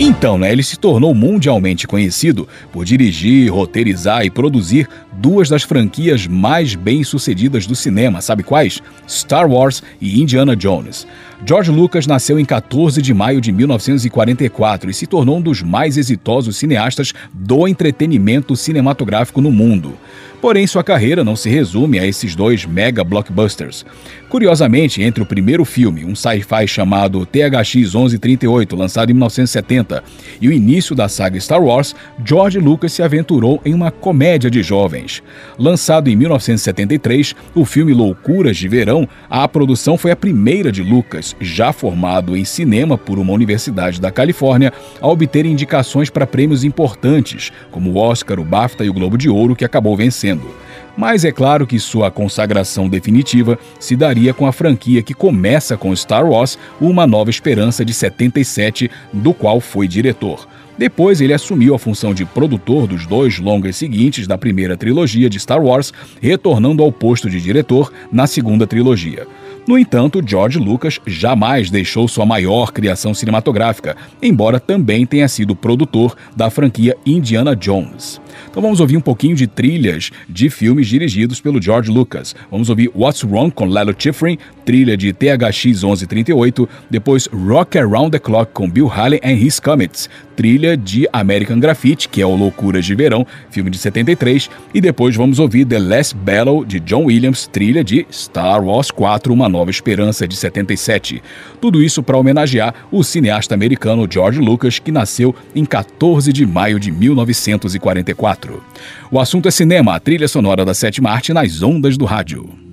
Então, 0.00 0.38
né, 0.38 0.52
ele 0.52 0.62
se 0.62 0.78
tornou 0.78 1.12
mundialmente 1.12 1.84
conhecido 1.84 2.48
por 2.70 2.84
dirigir, 2.84 3.52
roteirizar 3.52 4.24
e 4.24 4.30
produzir 4.30 4.88
duas 5.12 5.48
das 5.48 5.64
franquias 5.64 6.24
mais 6.24 6.76
bem-sucedidas 6.76 7.66
do 7.66 7.74
cinema, 7.74 8.20
sabe 8.20 8.44
quais? 8.44 8.80
Star 9.08 9.50
Wars 9.50 9.82
e 10.00 10.22
Indiana 10.22 10.54
Jones. 10.54 11.04
George 11.44 11.72
Lucas 11.72 12.06
nasceu 12.06 12.38
em 12.38 12.44
14 12.44 13.02
de 13.02 13.12
maio 13.12 13.40
de 13.40 13.50
1944 13.50 14.88
e 14.88 14.94
se 14.94 15.06
tornou 15.06 15.38
um 15.38 15.42
dos 15.42 15.62
mais 15.62 15.96
exitosos 15.96 16.56
cineastas 16.56 17.12
do 17.32 17.66
entretenimento 17.66 18.54
cinematográfico 18.54 19.40
no 19.40 19.50
mundo. 19.50 19.94
Porém, 20.40 20.68
sua 20.68 20.84
carreira 20.84 21.24
não 21.24 21.34
se 21.34 21.48
resume 21.48 21.98
a 21.98 22.06
esses 22.06 22.36
dois 22.36 22.64
mega 22.64 23.02
blockbusters. 23.02 23.84
Curiosamente, 24.28 25.02
entre 25.02 25.22
o 25.22 25.26
primeiro 25.26 25.64
filme, 25.64 26.04
um 26.04 26.14
sci-fi 26.14 26.66
chamado 26.66 27.24
THX 27.24 27.94
1138, 27.94 28.76
lançado 28.76 29.10
em 29.10 29.14
1970, 29.14 30.04
e 30.38 30.48
o 30.48 30.52
início 30.52 30.94
da 30.94 31.08
saga 31.08 31.40
Star 31.40 31.62
Wars, 31.62 31.96
George 32.22 32.58
Lucas 32.58 32.92
se 32.92 33.02
aventurou 33.02 33.58
em 33.64 33.72
uma 33.72 33.90
comédia 33.90 34.50
de 34.50 34.62
jovens. 34.62 35.22
Lançado 35.58 36.10
em 36.10 36.16
1973, 36.16 37.34
o 37.54 37.64
filme 37.64 37.94
Loucuras 37.94 38.58
de 38.58 38.68
Verão, 38.68 39.08
a 39.30 39.48
produção 39.48 39.96
foi 39.96 40.10
a 40.10 40.16
primeira 40.16 40.70
de 40.70 40.82
Lucas, 40.82 41.34
já 41.40 41.72
formado 41.72 42.36
em 42.36 42.44
cinema 42.44 42.98
por 42.98 43.18
uma 43.18 43.32
universidade 43.32 43.98
da 43.98 44.10
Califórnia, 44.10 44.74
a 45.00 45.08
obter 45.08 45.46
indicações 45.46 46.10
para 46.10 46.26
prêmios 46.26 46.64
importantes, 46.64 47.50
como 47.70 47.92
o 47.92 47.96
Oscar, 47.96 48.38
o 48.38 48.44
BAFTA 48.44 48.84
e 48.84 48.90
o 48.90 48.94
Globo 48.94 49.16
de 49.16 49.30
Ouro, 49.30 49.56
que 49.56 49.64
acabou 49.64 49.96
vencendo. 49.96 50.54
Mas 50.98 51.24
é 51.24 51.30
claro 51.30 51.64
que 51.64 51.78
sua 51.78 52.10
consagração 52.10 52.88
definitiva 52.88 53.56
se 53.78 53.94
daria 53.94 54.34
com 54.34 54.48
a 54.48 54.52
franquia 54.52 55.00
que 55.00 55.14
começa 55.14 55.76
com 55.76 55.94
Star 55.94 56.26
Wars, 56.26 56.58
Uma 56.80 57.06
Nova 57.06 57.30
Esperança 57.30 57.84
de 57.84 57.94
77, 57.94 58.90
do 59.12 59.32
qual 59.32 59.60
foi 59.60 59.86
diretor. 59.86 60.48
Depois, 60.76 61.20
ele 61.20 61.32
assumiu 61.32 61.72
a 61.72 61.78
função 61.78 62.12
de 62.12 62.24
produtor 62.24 62.88
dos 62.88 63.06
dois 63.06 63.38
longas 63.38 63.76
seguintes 63.76 64.26
da 64.26 64.36
primeira 64.36 64.76
trilogia 64.76 65.30
de 65.30 65.38
Star 65.38 65.62
Wars, 65.62 65.92
retornando 66.20 66.82
ao 66.82 66.90
posto 66.90 67.30
de 67.30 67.40
diretor 67.40 67.92
na 68.10 68.26
segunda 68.26 68.66
trilogia. 68.66 69.24
No 69.68 69.78
entanto, 69.78 70.22
George 70.26 70.58
Lucas 70.58 70.98
jamais 71.06 71.68
deixou 71.70 72.08
sua 72.08 72.24
maior 72.24 72.72
criação 72.72 73.12
cinematográfica, 73.12 73.98
embora 74.22 74.58
também 74.58 75.04
tenha 75.04 75.28
sido 75.28 75.54
produtor 75.54 76.16
da 76.34 76.48
franquia 76.48 76.96
Indiana 77.04 77.54
Jones. 77.54 78.18
Então 78.50 78.62
vamos 78.62 78.80
ouvir 78.80 78.96
um 78.96 79.00
pouquinho 79.02 79.36
de 79.36 79.46
trilhas 79.46 80.10
de 80.26 80.48
filmes 80.48 80.88
dirigidos 80.88 81.38
pelo 81.38 81.60
George 81.60 81.90
Lucas. 81.90 82.34
Vamos 82.50 82.70
ouvir 82.70 82.90
What's 82.94 83.22
Wrong 83.22 83.50
com 83.50 83.66
Lalo 83.66 83.94
Schifrin, 83.96 84.38
trilha 84.64 84.96
de 84.96 85.12
THX 85.12 85.82
1138, 85.82 86.66
depois 86.88 87.26
Rock 87.26 87.76
Around 87.76 88.12
the 88.12 88.18
Clock 88.18 88.52
com 88.54 88.70
Bill 88.70 88.86
Haley 88.86 89.20
and 89.22 89.34
His 89.34 89.60
Comets, 89.60 90.08
trilha 90.38 90.76
de 90.76 91.04
American 91.12 91.58
Graffiti, 91.58 92.08
que 92.08 92.22
é 92.22 92.24
o 92.26 92.36
Loucuras 92.36 92.86
de 92.86 92.94
Verão, 92.94 93.26
filme 93.50 93.70
de 93.70 93.76
73, 93.76 94.48
e 94.72 94.80
depois 94.80 95.16
vamos 95.16 95.40
ouvir 95.40 95.64
The 95.64 95.80
Last 95.80 96.14
Battle 96.14 96.64
de 96.64 96.78
John 96.78 97.06
Williams, 97.06 97.48
trilha 97.48 97.82
de 97.82 98.06
Star 98.08 98.64
Wars 98.64 98.92
4, 98.92 99.32
Uma 99.32 99.48
Nova 99.48 99.72
Esperança 99.72 100.28
de 100.28 100.36
77. 100.36 101.20
Tudo 101.60 101.82
isso 101.82 102.04
para 102.04 102.16
homenagear 102.16 102.72
o 102.92 103.02
cineasta 103.02 103.52
americano 103.52 104.06
George 104.08 104.38
Lucas, 104.38 104.78
que 104.78 104.92
nasceu 104.92 105.34
em 105.56 105.64
14 105.64 106.32
de 106.32 106.46
maio 106.46 106.78
de 106.78 106.92
1944. 106.92 108.62
O 109.10 109.18
assunto 109.18 109.48
é 109.48 109.50
cinema, 109.50 109.96
a 109.96 109.98
trilha 109.98 110.28
sonora 110.28 110.64
da 110.64 110.72
sétima 110.72 111.10
arte 111.10 111.32
nas 111.32 111.64
ondas 111.64 111.98
do 111.98 112.04
rádio. 112.04 112.67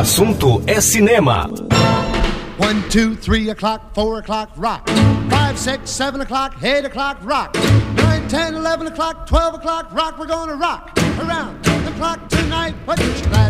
Assunto 0.00 0.62
é 0.66 0.80
cinema. 0.80 1.46
One, 2.56 2.82
two, 2.88 3.14
three 3.14 3.50
o'clock, 3.50 3.94
four 3.94 4.18
o'clock, 4.18 4.50
rock. 4.56 4.88
Five, 5.28 5.58
six, 5.58 5.90
seven 5.90 6.22
o'clock, 6.22 6.54
eight 6.62 6.86
o'clock, 6.86 7.18
rock. 7.22 7.54
Nine, 7.96 8.26
ten, 8.28 8.54
eleven 8.54 8.86
o'clock, 8.86 9.26
twelve 9.26 9.54
o'clock, 9.54 9.92
rock. 9.92 10.18
We're 10.18 10.26
gonna 10.26 10.56
rock 10.56 10.98
around 11.18 11.62
the 11.64 12.18
tonight. 12.30 12.74
Put 12.86 12.98
your 12.98 13.12
glad 13.28 13.49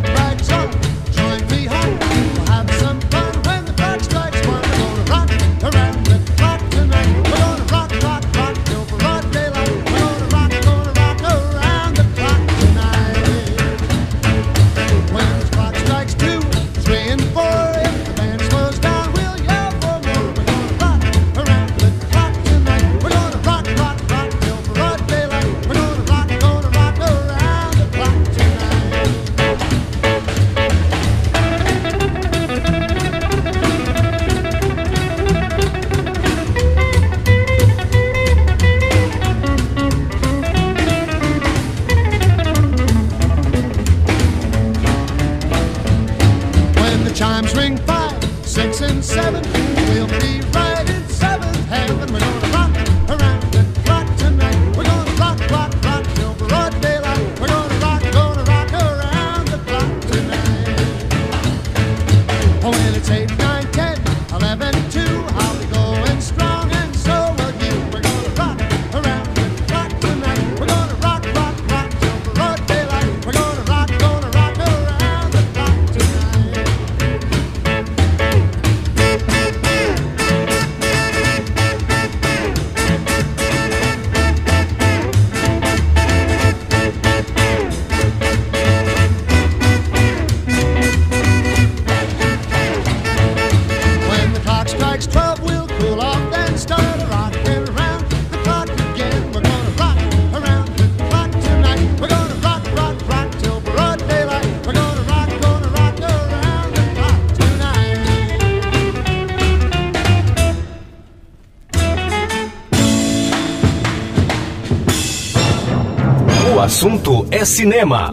assunto 116.81 117.27
é 117.31 117.45
cinema. 117.45 118.11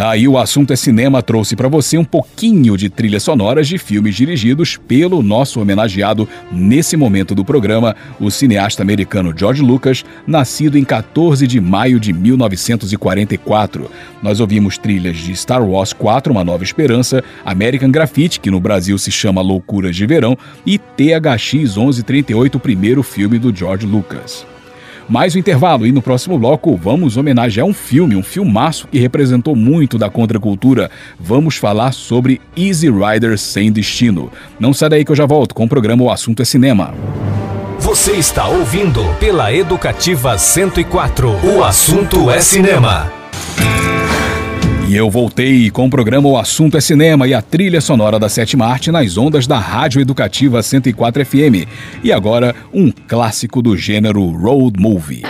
Tá 0.00 0.12
aí 0.12 0.26
o 0.26 0.38
assunto 0.38 0.72
é 0.72 0.76
cinema 0.76 1.22
trouxe 1.22 1.54
para 1.54 1.68
você 1.68 1.98
um 1.98 2.04
pouquinho 2.06 2.74
de 2.74 2.88
trilhas 2.88 3.22
sonoras 3.22 3.68
de 3.68 3.76
filmes 3.76 4.16
dirigidos 4.16 4.78
pelo 4.78 5.22
nosso 5.22 5.60
homenageado 5.60 6.26
nesse 6.50 6.96
momento 6.96 7.34
do 7.34 7.44
programa, 7.44 7.94
o 8.18 8.30
cineasta 8.30 8.82
americano 8.82 9.34
George 9.36 9.60
Lucas, 9.60 10.02
nascido 10.26 10.78
em 10.78 10.84
14 10.84 11.46
de 11.46 11.60
maio 11.60 12.00
de 12.00 12.14
1944. 12.14 13.90
Nós 14.22 14.40
ouvimos 14.40 14.78
trilhas 14.78 15.18
de 15.18 15.36
Star 15.36 15.62
Wars 15.62 15.92
4, 15.92 16.32
Uma 16.32 16.44
Nova 16.44 16.64
Esperança, 16.64 17.22
American 17.44 17.90
Graffiti, 17.90 18.40
que 18.40 18.50
no 18.50 18.58
Brasil 18.58 18.96
se 18.96 19.10
chama 19.10 19.42
Loucuras 19.42 19.94
de 19.94 20.06
Verão, 20.06 20.34
e 20.64 20.78
THX 20.78 21.76
1138, 21.76 22.54
o 22.54 22.58
primeiro 22.58 23.02
filme 23.02 23.38
do 23.38 23.54
George 23.54 23.84
Lucas. 23.84 24.46
Mais 25.10 25.34
um 25.34 25.40
intervalo 25.40 25.88
e 25.88 25.90
no 25.90 26.00
próximo 26.00 26.38
bloco 26.38 26.76
vamos 26.76 27.16
homenagear 27.16 27.66
um 27.66 27.74
filme, 27.74 28.14
um 28.14 28.22
filmaço 28.22 28.86
que 28.86 28.96
representou 28.96 29.56
muito 29.56 29.98
da 29.98 30.08
contracultura. 30.08 30.88
Vamos 31.18 31.56
falar 31.56 31.90
sobre 31.90 32.40
Easy 32.56 32.88
Rider 32.88 33.36
Sem 33.36 33.72
Destino. 33.72 34.30
Não 34.60 34.72
sai 34.72 34.88
daí 34.88 35.04
que 35.04 35.10
eu 35.10 35.16
já 35.16 35.26
volto 35.26 35.52
com 35.52 35.64
o 35.64 35.68
programa 35.68 36.04
O 36.04 36.12
Assunto 36.12 36.42
é 36.42 36.44
Cinema. 36.44 36.94
Você 37.80 38.12
está 38.12 38.46
ouvindo 38.46 39.02
pela 39.18 39.52
Educativa 39.52 40.38
104. 40.38 41.56
O 41.56 41.64
assunto 41.64 42.30
é 42.30 42.40
cinema. 42.40 43.10
E 44.90 44.96
eu 44.96 45.08
voltei 45.08 45.70
com 45.70 45.86
o 45.86 45.88
programa 45.88 46.28
O 46.28 46.36
Assunto 46.36 46.76
é 46.76 46.80
Cinema 46.80 47.28
e 47.28 47.32
a 47.32 47.40
trilha 47.40 47.80
sonora 47.80 48.18
da 48.18 48.28
sétima 48.28 48.66
arte 48.66 48.90
nas 48.90 49.16
ondas 49.16 49.46
da 49.46 49.56
Rádio 49.56 50.00
Educativa 50.00 50.60
104 50.60 51.24
FM. 51.24 51.64
E 52.02 52.10
agora, 52.10 52.56
um 52.74 52.90
clássico 53.06 53.62
do 53.62 53.76
gênero 53.76 54.28
road 54.30 54.82
movie. 54.82 55.22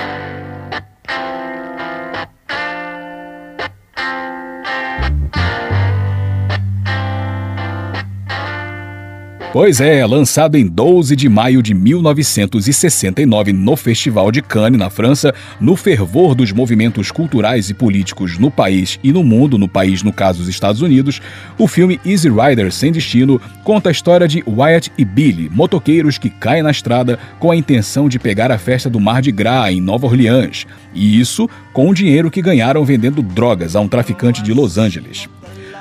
Pois 9.63 9.79
é, 9.79 10.07
lançado 10.07 10.57
em 10.57 10.67
12 10.67 11.15
de 11.15 11.29
maio 11.29 11.63
de 11.63 11.75
1969 11.75 13.53
no 13.53 13.77
Festival 13.77 14.33
de 14.33 14.41
Cannes, 14.41 14.79
na 14.79 14.89
França, 14.89 15.35
no 15.61 15.77
fervor 15.77 16.35
dos 16.35 16.51
movimentos 16.51 17.11
culturais 17.11 17.69
e 17.69 17.75
políticos 17.75 18.39
no 18.39 18.51
país 18.51 18.99
e 19.05 19.13
no 19.13 19.23
mundo, 19.23 19.59
no 19.59 19.69
país, 19.69 20.03
no 20.03 20.15
caso, 20.15 20.41
os 20.41 20.49
Estados 20.49 20.81
Unidos, 20.81 21.21
o 21.59 21.69
filme 21.69 22.01
Easy 22.07 22.31
Rider 22.31 22.73
Sem 22.73 22.91
Destino 22.91 23.39
conta 23.63 23.91
a 23.91 23.93
história 23.93 24.27
de 24.27 24.43
Wyatt 24.47 24.91
e 24.97 25.05
Billy, 25.05 25.51
motoqueiros 25.51 26.17
que 26.17 26.31
caem 26.31 26.63
na 26.63 26.71
estrada 26.71 27.19
com 27.39 27.51
a 27.51 27.57
intenção 27.57 28.09
de 28.09 28.19
pegar 28.19 28.51
a 28.51 28.57
festa 28.57 28.89
do 28.89 28.99
Mardi 28.99 29.31
Gras 29.31 29.75
em 29.75 29.81
Nova 29.83 30.07
Orleans, 30.07 30.67
e 30.95 31.21
isso 31.21 31.47
com 31.75 31.91
o 31.91 31.95
dinheiro 31.95 32.31
que 32.31 32.41
ganharam 32.41 32.83
vendendo 32.83 33.23
drogas 33.23 33.77
a 33.77 33.81
um 33.81 33.89
traficante 33.89 34.43
de 34.43 34.55
Los 34.55 34.79
Angeles. 34.79 35.29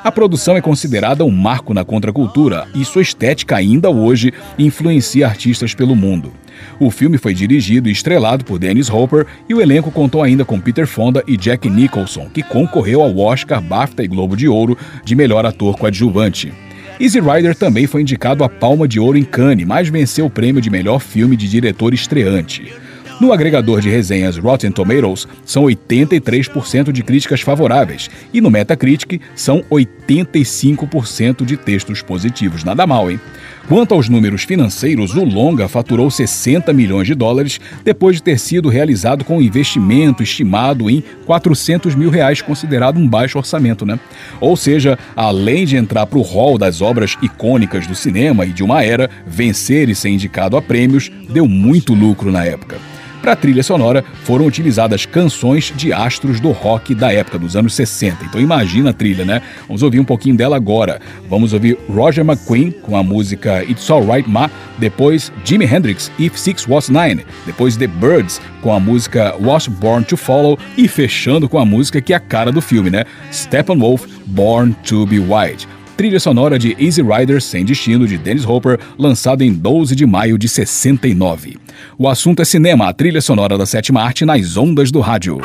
A 0.01 0.11
produção 0.11 0.55
é 0.55 0.61
considerada 0.61 1.25
um 1.25 1.31
marco 1.31 1.73
na 1.73 1.83
contracultura 1.83 2.67
e 2.73 2.85
sua 2.85 3.01
estética 3.01 3.57
ainda 3.57 3.89
hoje 3.89 4.33
influencia 4.57 5.27
artistas 5.27 5.73
pelo 5.73 5.93
mundo. 5.93 6.31
O 6.79 6.89
filme 6.89 7.17
foi 7.17 7.33
dirigido 7.33 7.89
e 7.89 7.91
estrelado 7.91 8.45
por 8.45 8.57
Dennis 8.57 8.89
Hopper 8.89 9.25
e 9.47 9.53
o 9.53 9.61
elenco 9.61 9.91
contou 9.91 10.23
ainda 10.23 10.45
com 10.45 10.59
Peter 10.59 10.87
Fonda 10.87 11.21
e 11.27 11.35
Jack 11.35 11.69
Nicholson, 11.69 12.29
que 12.33 12.41
concorreu 12.41 13.01
ao 13.01 13.17
Oscar, 13.17 13.61
BAFTA 13.61 14.03
e 14.03 14.07
Globo 14.07 14.37
de 14.37 14.47
Ouro 14.47 14.77
de 15.03 15.15
melhor 15.15 15.45
ator 15.45 15.77
coadjuvante. 15.77 16.53
Easy 16.97 17.19
Rider 17.19 17.55
também 17.55 17.85
foi 17.85 18.01
indicado 18.01 18.43
à 18.43 18.49
Palma 18.49 18.87
de 18.87 18.99
Ouro 18.99 19.17
em 19.17 19.23
Cannes, 19.23 19.67
mas 19.67 19.89
venceu 19.89 20.25
o 20.25 20.29
prêmio 20.29 20.61
de 20.61 20.69
melhor 20.69 20.99
filme 20.99 21.35
de 21.35 21.49
diretor 21.49 21.93
estreante. 21.93 22.73
No 23.19 23.33
agregador 23.33 23.81
de 23.81 23.89
resenhas 23.89 24.37
Rotten 24.37 24.71
Tomatoes, 24.71 25.27
são 25.43 25.63
83% 25.63 26.89
de 26.89 27.03
críticas 27.03 27.41
favoráveis 27.41 28.09
e 28.33 28.39
no 28.39 28.49
Metacritic 28.49 29.21
são 29.35 29.61
85% 29.69 31.43
de 31.43 31.57
textos 31.57 32.01
positivos. 32.01 32.63
Nada 32.63 32.87
mal, 32.87 33.11
hein? 33.11 33.19
Quanto 33.67 33.93
aos 33.93 34.07
números 34.07 34.43
financeiros, 34.43 35.15
o 35.15 35.25
longa 35.25 35.67
faturou 35.67 36.09
60 36.09 36.71
milhões 36.71 37.07
de 37.07 37.13
dólares 37.13 37.59
depois 37.83 38.15
de 38.15 38.23
ter 38.23 38.39
sido 38.39 38.69
realizado 38.69 39.25
com 39.25 39.37
um 39.37 39.41
investimento 39.41 40.23
estimado 40.23 40.89
em 40.89 41.03
400 41.25 41.95
mil 41.95 42.09
reais, 42.09 42.41
considerado 42.41 42.97
um 42.97 43.07
baixo 43.07 43.37
orçamento, 43.37 43.85
né? 43.85 43.99
Ou 44.39 44.55
seja, 44.55 44.97
além 45.13 45.65
de 45.65 45.75
entrar 45.75 46.05
para 46.05 46.17
o 46.17 46.23
hall 46.23 46.57
das 46.57 46.81
obras 46.81 47.17
icônicas 47.21 47.85
do 47.85 47.95
cinema 47.95 48.45
e 48.45 48.53
de 48.53 48.63
uma 48.63 48.81
era, 48.81 49.09
vencer 49.27 49.89
e 49.89 49.93
ser 49.93 50.09
indicado 50.09 50.55
a 50.55 50.61
prêmios 50.61 51.11
deu 51.29 51.47
muito 51.47 51.93
lucro 51.93 52.31
na 52.31 52.45
época. 52.45 52.88
Para 53.21 53.33
a 53.33 53.35
trilha 53.35 53.61
sonora, 53.61 54.03
foram 54.23 54.45
utilizadas 54.45 55.05
canções 55.05 55.73
de 55.75 55.91
astros 55.91 56.39
do 56.39 56.51
rock 56.51 56.95
da 56.95 57.11
época, 57.11 57.37
dos 57.37 57.55
anos 57.55 57.73
60. 57.73 58.25
Então 58.25 58.39
imagina 58.39 58.91
a 58.91 58.93
trilha, 58.93 59.25
né? 59.25 59.41
Vamos 59.67 59.83
ouvir 59.83 59.99
um 59.99 60.05
pouquinho 60.05 60.37
dela 60.37 60.55
agora. 60.55 61.01
Vamos 61.29 61.51
ouvir 61.51 61.77
Roger 61.89 62.23
McQueen 62.23 62.71
com 62.71 62.95
a 62.95 63.03
música 63.03 63.63
It's 63.63 63.89
Alright 63.89 64.29
Ma, 64.29 64.49
depois 64.77 65.31
Jimi 65.43 65.65
Hendrix, 65.65 66.09
If 66.17 66.37
Six 66.37 66.65
Was 66.67 66.89
Nine, 66.89 67.25
depois 67.45 67.75
The 67.75 67.87
Birds 67.87 68.41
com 68.61 68.73
a 68.73 68.79
música 68.79 69.35
Was 69.41 69.67
Born 69.67 70.05
to 70.05 70.15
Follow 70.15 70.57
e 70.77 70.87
fechando 70.87 71.49
com 71.49 71.59
a 71.59 71.65
música 71.65 72.01
que 72.01 72.13
é 72.13 72.15
a 72.15 72.19
cara 72.19 72.51
do 72.51 72.61
filme, 72.61 72.89
né? 72.89 73.03
Steppenwolf, 73.31 74.05
Born 74.25 74.75
to 74.83 75.05
Be 75.05 75.19
Wild 75.19 75.67
trilha 75.99 76.17
sonora 76.17 76.57
de 76.57 76.77
Easy 76.79 77.01
Rider 77.01 77.41
Sem 77.41 77.65
Destino, 77.65 78.07
de 78.07 78.17
Dennis 78.17 78.45
Hopper, 78.45 78.79
lançado 78.97 79.43
em 79.43 79.51
12 79.51 79.93
de 79.97 80.05
maio 80.05 80.37
de 80.37 80.47
69. 80.47 81.57
O 81.97 82.07
assunto 82.07 82.41
é 82.41 82.45
cinema, 82.45 82.87
a 82.87 82.93
trilha 82.93 83.19
sonora 83.19 83.57
da 83.57 83.65
sétima 83.65 84.01
arte 84.01 84.23
nas 84.23 84.55
ondas 84.55 84.91
do 84.91 85.01
rádio. 85.01 85.39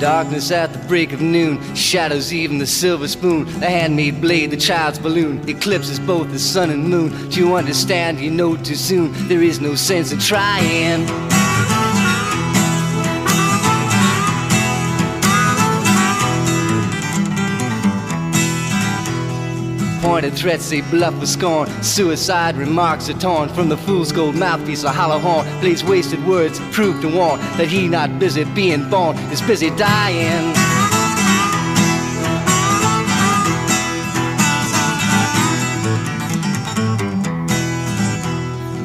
Darkness 0.00 0.52
at 0.52 0.72
the 0.72 0.78
break 0.86 1.12
of 1.12 1.20
noon, 1.20 1.74
shadows 1.74 2.32
even 2.32 2.58
the 2.58 2.66
silver 2.66 3.08
spoon, 3.08 3.44
the 3.58 3.66
handmade 3.66 4.20
blade, 4.20 4.50
the 4.50 4.56
child's 4.56 4.98
balloon, 4.98 5.46
eclipses 5.48 5.98
both 5.98 6.30
the 6.30 6.38
sun 6.38 6.70
and 6.70 6.88
moon. 6.88 7.28
Do 7.30 7.40
you 7.40 7.56
understand, 7.56 8.20
you 8.20 8.30
know 8.30 8.56
too 8.56 8.76
soon, 8.76 9.12
there 9.28 9.42
is 9.42 9.60
no 9.60 9.74
sense 9.74 10.12
in 10.12 10.18
trying. 10.18 11.37
Pointed 20.18 20.36
threats 20.36 20.68
they 20.68 20.80
bluff 20.80 21.14
with 21.20 21.28
scorn. 21.28 21.68
Suicide 21.80 22.56
remarks 22.56 23.08
are 23.08 23.16
torn 23.20 23.48
from 23.50 23.68
the 23.68 23.76
fool's 23.76 24.10
gold 24.10 24.34
mouthpiece, 24.34 24.82
a 24.82 24.90
hollow 24.90 25.20
horn. 25.20 25.46
Blades 25.60 25.84
wasted 25.84 26.26
words 26.26 26.58
prove 26.72 27.00
to 27.02 27.16
warn 27.16 27.38
that 27.56 27.68
he 27.68 27.86
not 27.86 28.18
busy 28.18 28.42
being 28.42 28.90
born 28.90 29.16
is 29.30 29.40
busy 29.40 29.70
dying. 29.76 30.52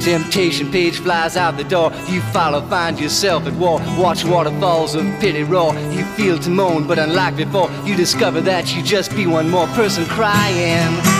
Temptation 0.01 0.71
page 0.71 0.99
flies 0.99 1.35
out 1.35 1.57
the 1.57 1.63
door. 1.63 1.91
You 2.09 2.21
follow, 2.31 2.61
find 2.67 2.99
yourself 2.99 3.47
at 3.47 3.53
war. 3.53 3.79
Watch 3.97 4.23
waterfalls 4.23 4.93
of 4.93 5.05
pity 5.19 5.41
roar. 5.41 5.73
You 5.73 6.05
feel 6.15 6.37
to 6.37 6.51
moan, 6.51 6.85
but 6.85 6.99
unlike 6.99 7.37
before, 7.37 7.71
you 7.85 7.95
discover 7.95 8.39
that 8.41 8.75
you 8.75 8.83
just 8.83 9.15
be 9.15 9.25
one 9.25 9.49
more 9.49 9.65
person 9.69 10.05
crying. 10.05 11.12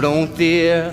Don't 0.00 0.34
fear 0.34 0.92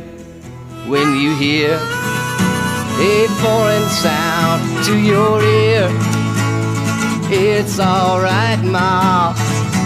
when 0.85 1.15
you 1.15 1.33
hear 1.37 1.75
a 1.75 3.27
foreign 3.41 3.87
sound 3.87 4.85
to 4.85 4.99
your 4.99 5.41
ear. 5.41 5.87
It's 7.31 7.79
alright, 7.79 8.61
Ma. 8.65 9.33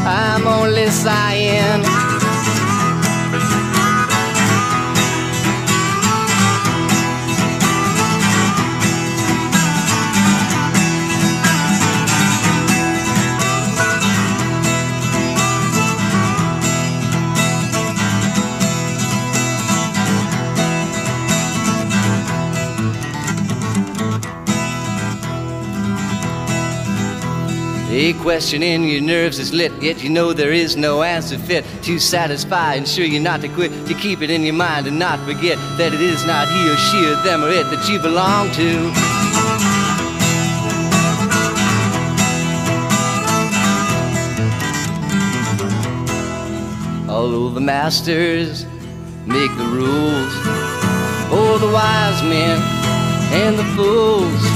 I'm 0.07 0.47
only 0.47 0.87
sighing. 0.87 2.10
A 28.01 28.13
question 28.13 28.63
in 28.63 28.85
your 28.85 28.99
nerves 28.99 29.37
is 29.37 29.53
lit, 29.53 29.71
yet 29.79 30.03
you 30.03 30.09
know 30.09 30.33
there 30.33 30.51
is 30.51 30.75
no 30.75 31.03
answer 31.03 31.37
fit 31.37 31.63
to 31.83 31.99
satisfy. 31.99 32.73
Ensure 32.73 33.05
you're 33.05 33.21
not 33.21 33.41
to 33.41 33.47
quit, 33.47 33.71
to 33.85 33.93
keep 33.93 34.23
it 34.23 34.31
in 34.31 34.41
your 34.41 34.55
mind 34.55 34.87
and 34.87 34.97
not 34.97 35.19
forget 35.19 35.59
that 35.77 35.93
it 35.93 36.01
is 36.01 36.25
not 36.25 36.47
he 36.47 36.67
or 36.67 36.77
she 36.77 37.05
or 37.05 37.15
them 37.21 37.43
or 37.43 37.51
it 37.51 37.63
that 37.69 37.87
you 37.87 37.99
belong 37.99 38.49
to. 38.53 38.89
Although 47.07 47.49
the 47.49 47.61
masters 47.61 48.65
make 49.27 49.55
the 49.57 49.65
rules, 49.65 50.33
oh, 51.29 51.59
the 51.61 51.71
wise 51.71 52.23
men 52.23 52.59
and 53.31 53.59
the 53.59 53.63
fools. 53.75 54.50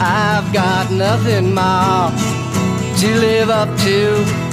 I've 0.00 0.52
got 0.52 0.92
nothing 0.92 1.54
more 1.54 2.12
to 2.98 3.20
live 3.20 3.50
up 3.50 3.68
to. 3.80 4.48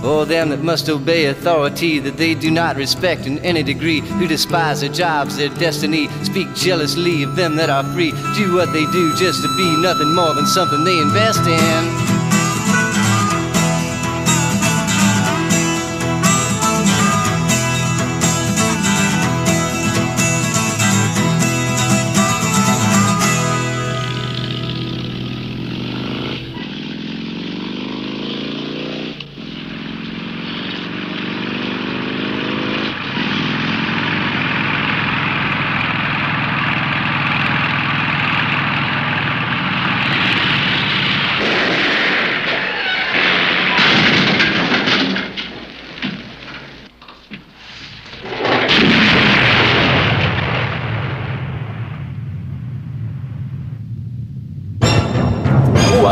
Oh, 0.00 0.24
them 0.24 0.48
that 0.48 0.64
must 0.64 0.88
obey 0.88 1.26
authority 1.26 2.00
that 2.00 2.16
they 2.16 2.34
do 2.34 2.50
not 2.50 2.76
respect 2.76 3.26
in 3.26 3.38
any 3.40 3.62
degree, 3.62 4.00
who 4.00 4.26
despise 4.26 4.80
their 4.80 4.90
jobs, 4.90 5.36
their 5.36 5.48
destiny, 5.50 6.08
speak 6.24 6.52
jealously 6.54 7.22
of 7.22 7.36
them 7.36 7.54
that 7.56 7.70
are 7.70 7.84
free, 7.92 8.10
do 8.34 8.54
what 8.54 8.72
they 8.72 8.86
do 8.86 9.14
just 9.16 9.42
to 9.42 9.56
be 9.56 9.82
nothing 9.82 10.12
more 10.14 10.34
than 10.34 10.46
something 10.46 10.82
they 10.82 10.98
invest 10.98 11.46
in. 11.46 12.07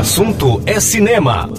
Assunto 0.06 0.62
é 0.66 0.78
cinema. 0.78 1.50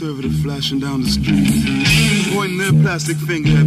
Conservative 0.00 0.32
flashing 0.40 0.80
down 0.80 1.02
the 1.02 1.08
street, 1.10 2.32
pointing 2.34 2.56
their 2.56 2.72
plastic 2.82 3.18
finger 3.18 3.59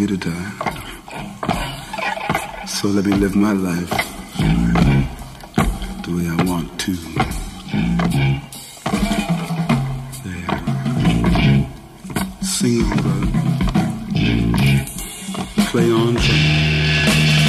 me 0.00 0.06
to 0.06 0.16
die. 0.16 0.52
So 2.66 2.88
let 2.88 3.04
me 3.04 3.12
live 3.12 3.36
my 3.36 3.52
life 3.52 3.90
the 6.04 6.10
way 6.16 6.26
I 6.26 6.42
want 6.44 6.80
to. 6.80 6.94
Sing 12.42 12.82
on, 12.84 12.96
brother. 13.02 13.30
Play 15.70 15.92
on, 15.92 16.14
brother. 16.14 17.39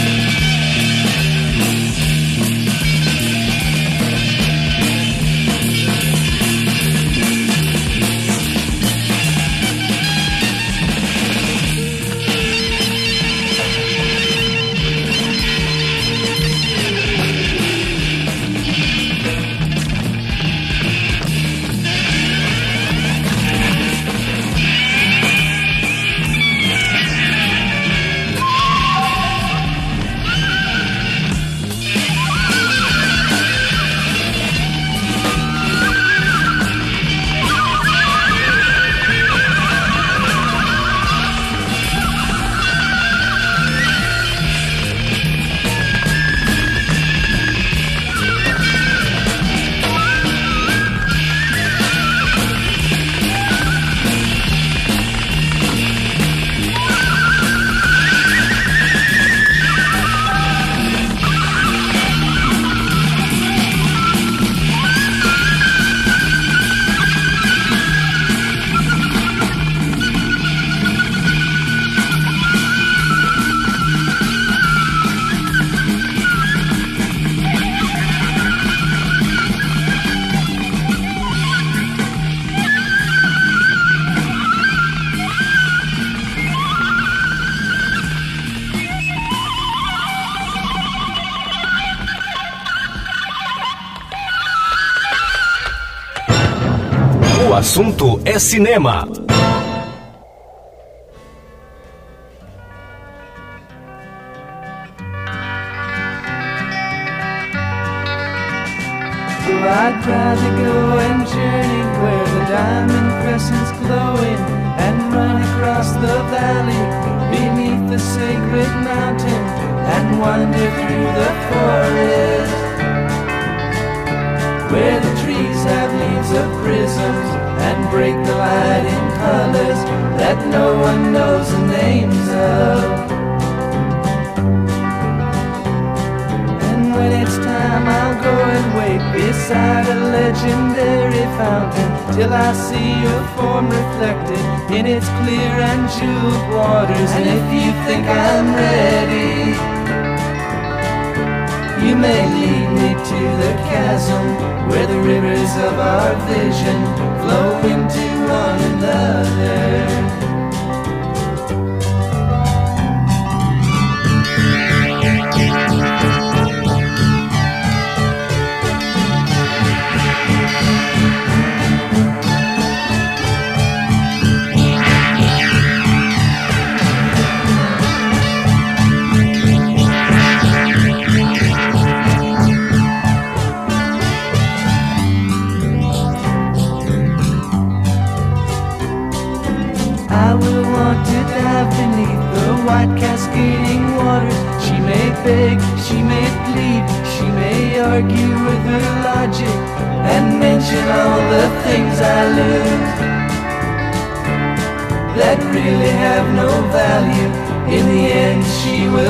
assunto 97.71 98.19
é 98.25 98.37
cinema. 98.37 99.07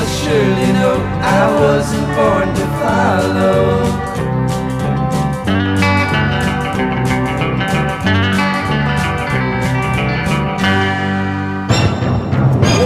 You'll 0.01 0.09
surely 0.09 0.73
know 0.73 0.97
I 1.21 1.41
wasn't 1.61 2.07
born 2.15 2.47
to 2.57 2.65
follow. 2.81 3.69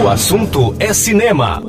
O 0.04 0.10
assunto 0.10 0.76
é 0.78 0.94
cinema. 0.94 1.64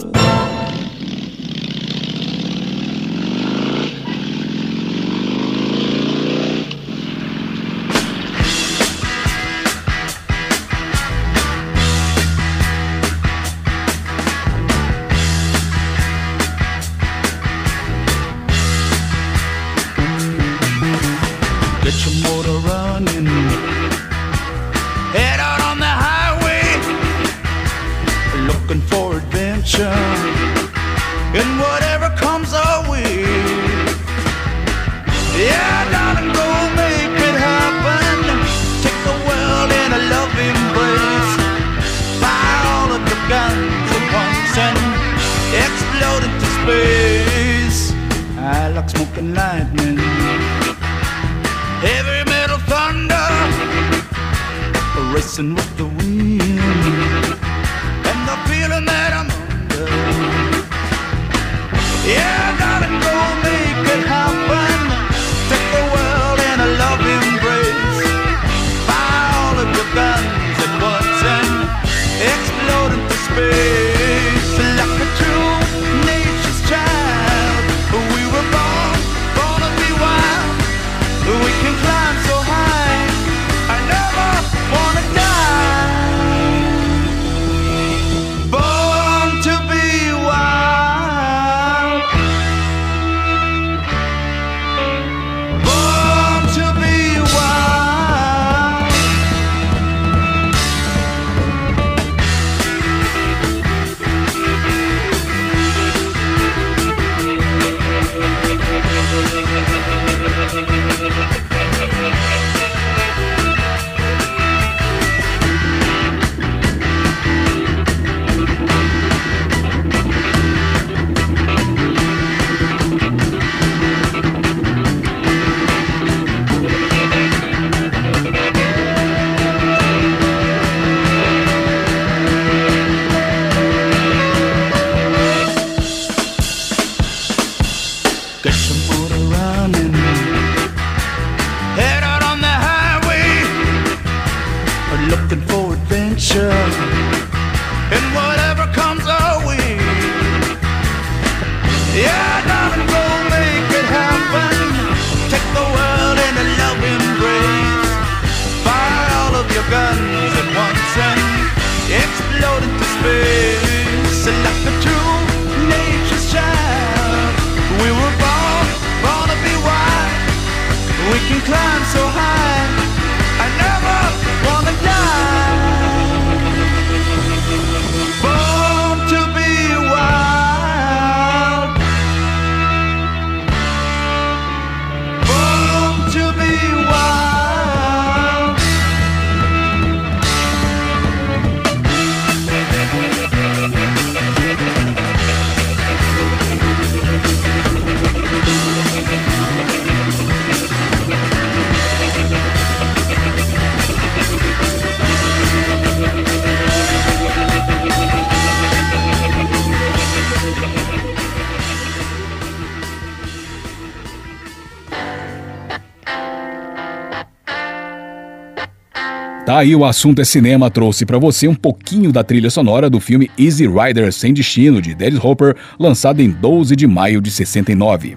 Aí 219.57 219.75
o 219.75 219.85
assunto 219.85 220.21
é 220.21 220.25
cinema 220.25 220.71
trouxe 220.71 221.07
pra 221.07 221.19
você 221.19 221.49
um 221.49 221.55
pouquinho 221.55 222.13
da 222.13 222.23
trilha 222.23 222.51
sonora 222.51 222.91
do 222.91 223.01
filme 223.01 223.31
Easy 223.39 223.67
Rider 223.67 224.13
Sem 224.13 224.35
Destino 224.35 224.83
de 224.83 224.95
Dennis 224.95 225.23
Hopper, 225.23 225.57
lançado 225.79 226.21
em 226.21 226.31
12 226.31 226.77
de 226.77 226.87
maio 226.87 227.21
de 227.21 227.31
69. 227.31 228.17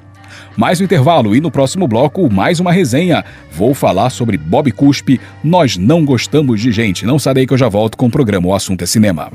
Mais 0.58 0.82
um 0.82 0.84
intervalo 0.84 1.36
e 1.36 1.40
no 1.40 1.50
próximo 1.50 1.88
bloco 1.88 2.32
mais 2.32 2.60
uma 2.60 2.72
resenha. 2.72 3.24
Vou 3.52 3.74
falar 3.74 4.10
sobre 4.10 4.38
Bob 4.38 4.72
Cuspe. 4.72 5.20
Nós 5.44 5.78
não 5.78 6.04
gostamos 6.04 6.60
de 6.60 6.72
gente. 6.72 7.06
Não 7.06 7.18
daí 7.34 7.48
que 7.48 7.54
eu 7.54 7.58
já 7.58 7.70
volto 7.70 7.98
com 7.98 8.08
o 8.08 8.12
programa 8.12 8.48
O 8.48 8.54
Assunto 8.54 8.84
é 8.84 8.86
Cinema. 8.86 9.32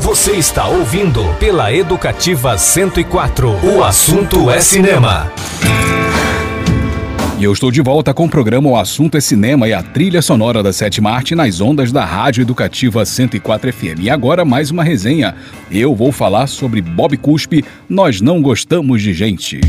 Você 0.00 0.32
está 0.32 0.66
ouvindo 0.66 1.22
pela 1.38 1.72
Educativa 1.72 2.58
104. 2.58 3.48
O 3.76 3.84
assunto 3.84 4.50
é 4.50 4.60
cinema. 4.60 5.32
E 7.36 7.42
eu 7.42 7.52
estou 7.52 7.68
de 7.68 7.82
volta 7.82 8.14
com 8.14 8.26
o 8.26 8.30
programa 8.30 8.70
O 8.70 8.76
Assunto 8.76 9.16
é 9.16 9.20
Cinema 9.20 9.66
e 9.66 9.72
a 9.72 9.82
trilha 9.82 10.22
sonora 10.22 10.62
da 10.62 10.72
sétima 10.72 11.10
arte 11.10 11.34
nas 11.34 11.60
ondas 11.60 11.90
da 11.90 12.04
Rádio 12.04 12.42
Educativa 12.42 13.04
104 13.04 13.72
FM. 13.72 14.02
E 14.02 14.08
agora 14.08 14.44
mais 14.44 14.70
uma 14.70 14.84
resenha. 14.84 15.34
Eu 15.68 15.96
vou 15.96 16.12
falar 16.12 16.46
sobre 16.46 16.80
Bob 16.80 17.16
Cuspe, 17.16 17.64
Nós 17.88 18.20
Não 18.20 18.40
Gostamos 18.40 19.02
de 19.02 19.12
Gente. 19.12 19.60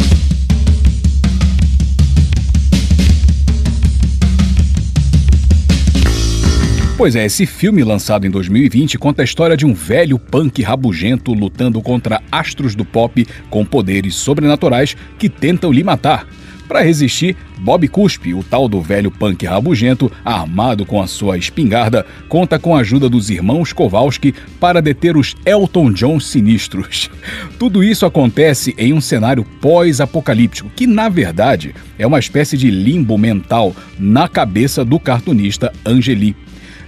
Pois 6.95 7.15
é, 7.15 7.25
esse 7.25 7.47
filme 7.47 7.83
lançado 7.83 8.27
em 8.27 8.29
2020 8.29 8.99
conta 8.99 9.23
a 9.23 9.25
história 9.25 9.57
de 9.57 9.65
um 9.65 9.73
velho 9.73 10.19
punk 10.19 10.61
rabugento 10.61 11.33
lutando 11.33 11.81
contra 11.81 12.21
astros 12.31 12.75
do 12.75 12.85
pop 12.85 13.27
com 13.49 13.65
poderes 13.65 14.15
sobrenaturais 14.15 14.95
que 15.17 15.27
tentam 15.27 15.71
lhe 15.71 15.83
matar. 15.83 16.27
Para 16.67 16.81
resistir, 16.81 17.35
Bob 17.59 17.87
Cuspe, 17.87 18.33
o 18.33 18.43
tal 18.43 18.67
do 18.67 18.81
velho 18.81 19.11
punk 19.11 19.45
rabugento, 19.45 20.11
armado 20.23 20.85
com 20.85 21.01
a 21.01 21.07
sua 21.07 21.37
espingarda, 21.37 22.05
conta 22.27 22.57
com 22.57 22.75
a 22.75 22.79
ajuda 22.79 23.07
dos 23.07 23.29
irmãos 23.29 23.71
Kowalski 23.71 24.33
para 24.59 24.81
deter 24.81 25.15
os 25.15 25.35
Elton 25.45 25.91
John 25.91 26.19
sinistros. 26.19 27.09
Tudo 27.59 27.83
isso 27.83 28.05
acontece 28.05 28.73
em 28.77 28.93
um 28.93 29.01
cenário 29.01 29.45
pós-apocalíptico, 29.61 30.69
que 30.75 30.87
na 30.87 31.07
verdade 31.07 31.75
é 31.97 32.05
uma 32.05 32.19
espécie 32.19 32.57
de 32.57 32.71
limbo 32.71 33.17
mental 33.17 33.75
na 33.99 34.27
cabeça 34.27 34.83
do 34.83 34.99
cartunista 34.99 35.71
Angeli. 35.85 36.35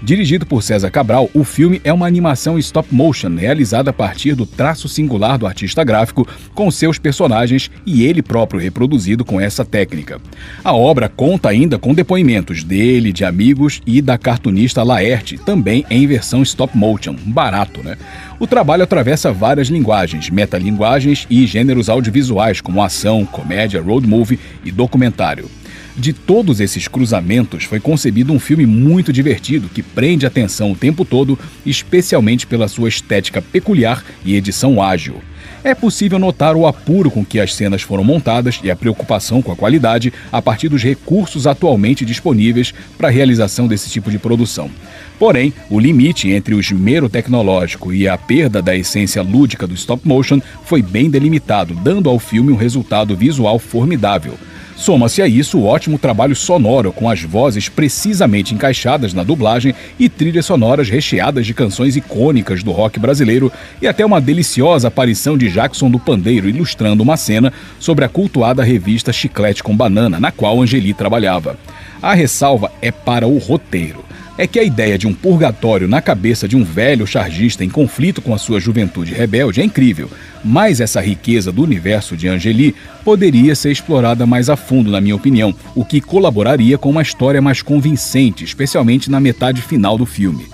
Dirigido 0.02 0.46
por 0.46 0.62
César 0.62 0.92
Cabral, 0.92 1.30
o 1.34 1.44
filme 1.44 1.82
é 1.84 1.92
uma 1.92 2.06
animação 2.06 2.58
stop 2.60 2.94
motion 2.94 3.36
realizada 3.36 3.90
a 3.90 3.94
partir 3.94 4.36
do 4.36 4.46
traço 4.46 4.88
singular 4.88 5.40
do 5.40 5.48
artista 5.48 5.84
gráfico 5.84 6.28
com 6.54 6.70
seus 6.70 7.00
personagens 7.00 7.72
e 7.86 8.06
ele 8.06 8.22
próprio 8.22 8.60
reproduzido 8.60 9.26
com 9.26 9.42
essa 9.42 9.66
técnica. 9.66 10.22
A 10.64 10.72
obra 10.74 11.10
conta 11.10 11.50
ainda 11.50 11.80
com 11.80 11.96
depoimentos 11.96 12.64
dele, 12.64 13.12
de 13.12 13.26
amigos 13.26 13.82
e 13.88 14.00
da 14.00 14.20
cartunista 14.20 14.84
Laerte, 14.84 15.38
também 15.38 15.84
em 15.90 16.06
versão 16.06 16.44
stop 16.44 16.78
motion, 16.78 17.16
barato, 17.26 17.84
né? 17.84 17.98
O 18.40 18.46
trabalho 18.46 18.84
atravessa 18.84 19.32
várias 19.32 19.68
linguagens, 19.68 20.30
metalinguagens 20.30 21.26
e 21.28 21.48
gêneros 21.48 21.90
audiovisuais 21.90 22.62
como 22.62 22.84
ação, 22.84 23.26
comédia, 23.26 23.82
road 23.82 24.06
movie 24.06 24.40
e 24.64 24.72
documentário. 24.72 25.50
De 25.98 26.14
todos 26.14 26.60
esses 26.60 26.88
cruzamentos, 26.88 27.64
foi 27.64 27.80
concebido 27.80 28.32
um 28.32 28.40
filme 28.40 28.68
muito 28.68 29.12
divertido 29.12 29.68
que 29.68 29.82
prende 29.82 30.28
a 30.28 30.30
atenção 30.30 30.72
o 30.72 30.76
tempo 30.76 31.04
todo, 31.04 31.40
especialmente 31.66 32.46
pela 32.46 32.68
sua 32.68 32.88
estética 32.88 33.42
peculiar 33.42 34.06
e 34.24 34.36
edição 34.36 34.80
ágil. 34.80 35.16
É 35.64 35.74
possível 35.74 36.20
notar 36.20 36.56
o 36.56 36.68
apuro 36.68 37.10
com 37.10 37.26
que 37.26 37.40
as 37.40 37.56
cenas 37.56 37.82
foram 37.82 38.04
montadas 38.04 38.60
e 38.64 38.70
a 38.70 38.76
preocupação 38.76 39.42
com 39.42 39.52
a 39.52 39.56
qualidade 39.56 40.14
a 40.32 40.40
partir 40.40 40.70
dos 40.70 40.84
recursos 40.84 41.48
atualmente 41.48 42.06
disponíveis 42.06 42.72
para 42.96 43.08
a 43.08 43.12
realização 43.12 43.68
desse 43.68 43.90
tipo 43.90 44.12
de 44.12 44.20
produção. 44.20 44.70
Porém, 45.18 45.52
o 45.68 45.80
limite 45.80 46.30
entre 46.30 46.54
o 46.54 46.60
esmero 46.60 47.10
tecnológico 47.10 47.92
e 47.92 48.08
a 48.08 48.16
perda 48.20 48.62
da 48.62 48.76
essência 48.76 49.24
lúdica 49.24 49.66
do 49.66 49.74
stop 49.74 50.08
motion 50.08 50.40
foi 50.64 50.84
bem 50.84 51.10
delimitado, 51.10 51.74
dando 51.74 52.08
ao 52.08 52.20
filme 52.20 52.52
um 52.52 52.56
resultado 52.56 53.16
visual 53.16 53.58
formidável. 53.58 54.38
Soma-se 54.78 55.24
a 55.24 55.28
isso 55.28 55.58
o 55.58 55.66
ótimo 55.66 55.98
trabalho 55.98 56.36
sonoro, 56.36 56.94
com 56.94 57.10
as 57.10 57.24
vozes 57.24 57.68
precisamente 57.68 58.54
encaixadas 58.54 59.12
na 59.12 59.24
dublagem 59.24 59.74
e 59.98 60.08
trilhas 60.08 60.46
sonoras 60.46 60.88
recheadas 60.88 61.48
de 61.48 61.54
canções 61.54 61.96
icônicas 61.96 62.62
do 62.62 62.72
rock 62.72 63.00
brasileiro 63.00 63.52
e 63.82 63.88
até 63.88 64.06
uma 64.06 64.22
deliciosa 64.22 64.88
aparição 64.88 65.36
de 65.36 65.50
Jackson 65.50 65.90
do 65.90 65.98
Pandeiro 65.98 66.48
ilustrando 66.48 67.02
uma 67.02 67.18
cena 67.18 67.52
sobre 67.80 68.06
a 68.06 68.10
cultuada 68.10 68.64
revista 68.64 69.12
Chiclete 69.12 69.64
com 69.64 69.76
Banana, 69.76 70.20
na 70.20 70.32
qual 70.32 70.62
Angeli 70.62 70.94
trabalhava. 70.94 71.58
A 72.00 72.14
ressalva 72.14 72.72
é 72.80 72.92
para 72.92 73.28
o 73.28 73.40
roteiro 73.40 74.07
é 74.38 74.46
que 74.46 74.60
a 74.60 74.64
ideia 74.64 74.98
de 74.98 75.08
um 75.08 75.14
purgatório 75.14 75.88
na 75.88 76.02
cabeça 76.02 76.48
de 76.48 76.56
um 76.56 76.64
velho 76.64 77.08
chargista 77.08 77.64
em 77.64 77.70
conflito 77.70 78.22
com 78.22 78.34
a 78.34 78.38
sua 78.38 78.60
juventude 78.60 79.14
rebelde 79.14 79.62
é 79.62 79.64
incrível, 79.64 80.10
mas 80.44 80.80
essa 80.80 81.02
riqueza 81.02 81.52
do 81.52 81.64
universo 81.64 82.16
de 82.16 82.28
Angeli 82.28 82.76
poderia 83.04 83.56
ser 83.56 83.72
explorada 83.72 84.26
mais 84.26 84.50
a 84.50 84.56
fundo, 84.56 84.92
na 84.92 85.02
minha 85.02 85.16
opinião, 85.16 85.56
o 85.74 85.84
que 85.84 86.00
colaboraria 86.00 86.78
com 86.78 86.90
uma 86.90 87.02
história 87.02 87.42
mais 87.42 87.62
convincente, 87.62 88.44
especialmente 88.44 89.10
na 89.10 89.20
metade 89.20 89.62
final 89.62 89.98
do 89.98 90.06
filme. 90.06 90.46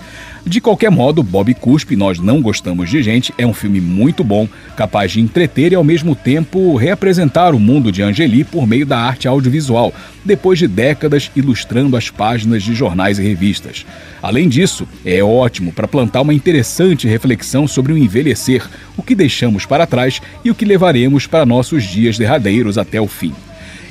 De 0.46 0.60
qualquer 0.60 0.90
modo, 0.90 1.22
Bob 1.22 1.54
Cuspe, 1.54 1.96
Nós 1.96 2.18
Não 2.18 2.42
Gostamos 2.42 2.90
de 2.90 3.02
Gente, 3.02 3.32
é 3.38 3.46
um 3.46 3.54
filme 3.54 3.80
muito 3.80 4.22
bom, 4.22 4.46
capaz 4.76 5.12
de 5.12 5.20
entreter 5.20 5.72
e 5.72 5.74
ao 5.74 5.82
mesmo 5.82 6.14
tempo 6.14 6.76
reapresentar 6.76 7.54
o 7.54 7.58
mundo 7.58 7.90
de 7.90 8.02
Angeli 8.02 8.44
por 8.44 8.66
meio 8.66 8.84
da 8.84 8.98
arte 8.98 9.26
audiovisual, 9.26 9.90
depois 10.22 10.58
de 10.58 10.68
décadas 10.68 11.30
ilustrando 11.34 11.96
as 11.96 12.10
páginas 12.10 12.62
de 12.62 12.74
jornais 12.74 13.18
e 13.18 13.22
revistas. 13.22 13.86
Além 14.22 14.46
disso, 14.46 14.86
é 15.02 15.24
ótimo 15.24 15.72
para 15.72 15.88
plantar 15.88 16.20
uma 16.20 16.34
interessante 16.34 17.08
reflexão 17.08 17.66
sobre 17.66 17.94
o 17.94 17.98
envelhecer, 17.98 18.68
o 18.98 19.02
que 19.02 19.14
deixamos 19.14 19.64
para 19.64 19.86
trás 19.86 20.20
e 20.44 20.50
o 20.50 20.54
que 20.54 20.66
levaremos 20.66 21.26
para 21.26 21.46
nossos 21.46 21.84
dias 21.84 22.18
derradeiros 22.18 22.76
até 22.76 23.00
o 23.00 23.08
fim 23.08 23.32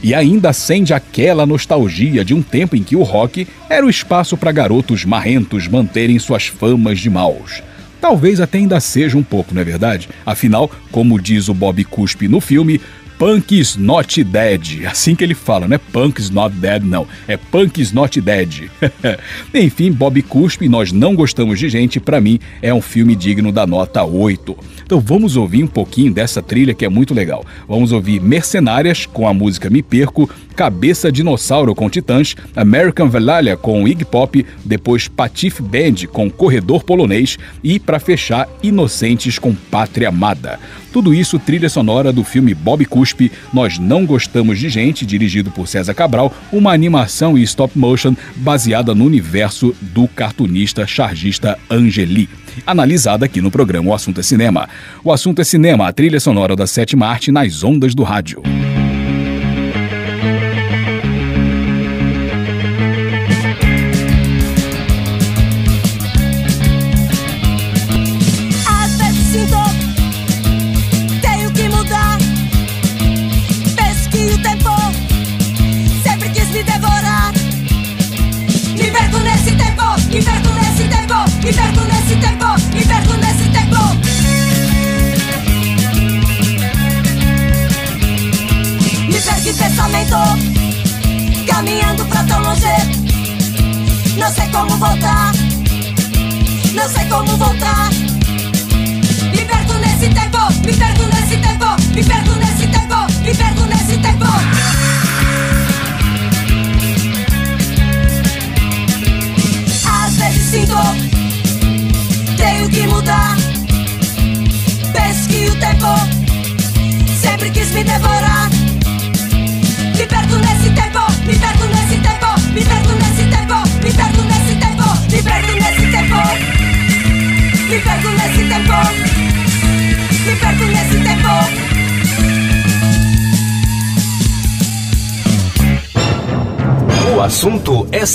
e 0.03 0.13
ainda 0.13 0.49
acende 0.49 0.93
aquela 0.93 1.45
nostalgia 1.45 2.25
de 2.25 2.33
um 2.33 2.41
tempo 2.41 2.75
em 2.75 2.83
que 2.83 2.95
o 2.95 3.03
rock 3.03 3.47
era 3.69 3.85
o 3.85 3.89
espaço 3.89 4.35
para 4.35 4.51
garotos 4.51 5.05
marrentos 5.05 5.67
manterem 5.67 6.19
suas 6.19 6.47
famas 6.47 6.99
de 6.99 7.09
maus. 7.09 7.63
Talvez 8.01 8.41
até 8.41 8.57
ainda 8.57 8.81
seja 8.81 9.17
um 9.17 9.23
pouco, 9.23 9.53
não 9.53 9.61
é 9.61 9.63
verdade? 9.63 10.09
Afinal, 10.25 10.69
como 10.91 11.21
diz 11.21 11.47
o 11.47 11.53
Bob 11.53 11.81
Cuspe 11.85 12.27
no 12.27 12.41
filme, 12.41 12.81
Punk 13.17 13.57
is 13.57 13.75
not 13.75 14.23
dead. 14.23 14.85
Assim 14.85 15.15
que 15.15 15.23
ele 15.23 15.33
fala, 15.33 15.67
não 15.67 15.75
é 15.75 15.77
Punk 15.77 16.19
is 16.19 16.29
not 16.29 16.55
dead, 16.55 16.83
não. 16.83 17.07
É 17.27 17.37
Punk 17.37 17.81
is 17.81 17.91
not 17.91 18.19
dead. 18.19 18.69
Enfim, 19.53 19.91
Bob 19.91 20.21
Cuspe, 20.23 20.67
Nós 20.67 20.91
Não 20.91 21.15
Gostamos 21.15 21.59
de 21.59 21.69
Gente, 21.69 21.99
para 21.99 22.19
mim, 22.19 22.39
é 22.61 22.73
um 22.73 22.81
filme 22.81 23.15
digno 23.15 23.51
da 23.51 23.65
nota 23.65 24.03
8. 24.03 24.57
Então 24.85 24.99
vamos 24.99 25.35
ouvir 25.35 25.63
um 25.63 25.67
pouquinho 25.67 26.13
dessa 26.13 26.41
trilha 26.41 26.73
que 26.73 26.85
é 26.85 26.89
muito 26.89 27.13
legal. 27.13 27.45
Vamos 27.67 27.91
ouvir 27.91 28.21
Mercenárias 28.21 29.05
com 29.05 29.27
a 29.27 29.33
música 29.33 29.69
Me 29.69 29.81
Perco, 29.81 30.29
Cabeça 30.55 31.11
Dinossauro 31.11 31.73
com 31.73 31.89
Titãs, 31.89 32.35
American 32.55 33.09
Velalia 33.09 33.57
com 33.57 33.87
Iggy 33.87 34.05
Pop, 34.05 34.45
depois 34.63 35.07
Patife 35.07 35.61
Band 35.61 36.07
com 36.11 36.29
Corredor 36.29 36.83
Polonês 36.83 37.37
e, 37.63 37.79
para 37.79 37.99
fechar, 37.99 38.47
Inocentes 38.61 39.39
com 39.39 39.53
Pátria 39.53 40.09
Amada. 40.09 40.59
Tudo 40.93 41.11
isso 41.11 41.39
trilha 41.39 41.69
sonora 41.69 42.13
do 42.13 42.23
filme 42.23 42.53
Bob 42.53 42.85
Cuspe, 42.85 43.31
Nós 43.51 43.79
Não 43.79 44.05
Gostamos 44.05 44.59
de 44.59 44.69
Gente, 44.69 45.07
dirigido 45.07 45.49
por 45.49 45.67
César 45.67 45.95
Cabral, 45.95 46.31
uma 46.51 46.71
animação 46.71 47.35
e 47.35 47.41
stop 47.41 47.75
motion 47.75 48.15
baseada 48.35 48.93
no 48.93 49.03
universo 49.03 49.75
do 49.81 50.07
cartunista 50.07 50.85
chargista 50.85 51.57
Angeli. 51.67 52.29
Analisada 52.63 53.25
aqui 53.25 53.41
no 53.41 53.49
programa 53.49 53.89
O 53.89 53.93
Assunto 53.95 54.19
é 54.19 54.23
Cinema. 54.23 54.69
O 55.03 55.11
Assunto 55.11 55.41
é 55.41 55.43
Cinema, 55.43 55.87
a 55.87 55.91
trilha 55.91 56.19
sonora 56.19 56.55
da 56.55 56.67
sétima 56.67 57.07
arte 57.07 57.31
nas 57.31 57.63
ondas 57.63 57.95
do 57.95 58.03
rádio. 58.03 58.43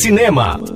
Cinema. 0.08 0.67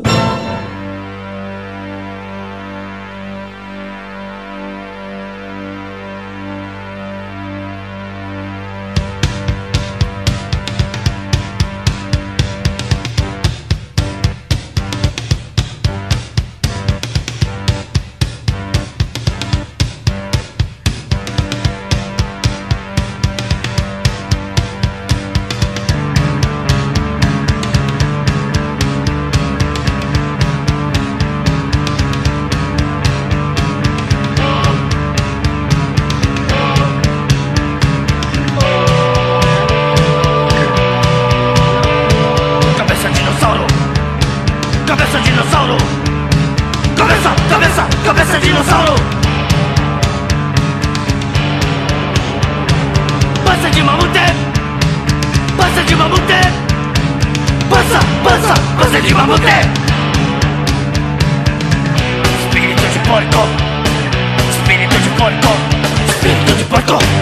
puerco. 66.72 67.21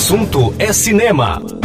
Assunto 0.00 0.54
é 0.58 0.72
cinema. 0.72 1.59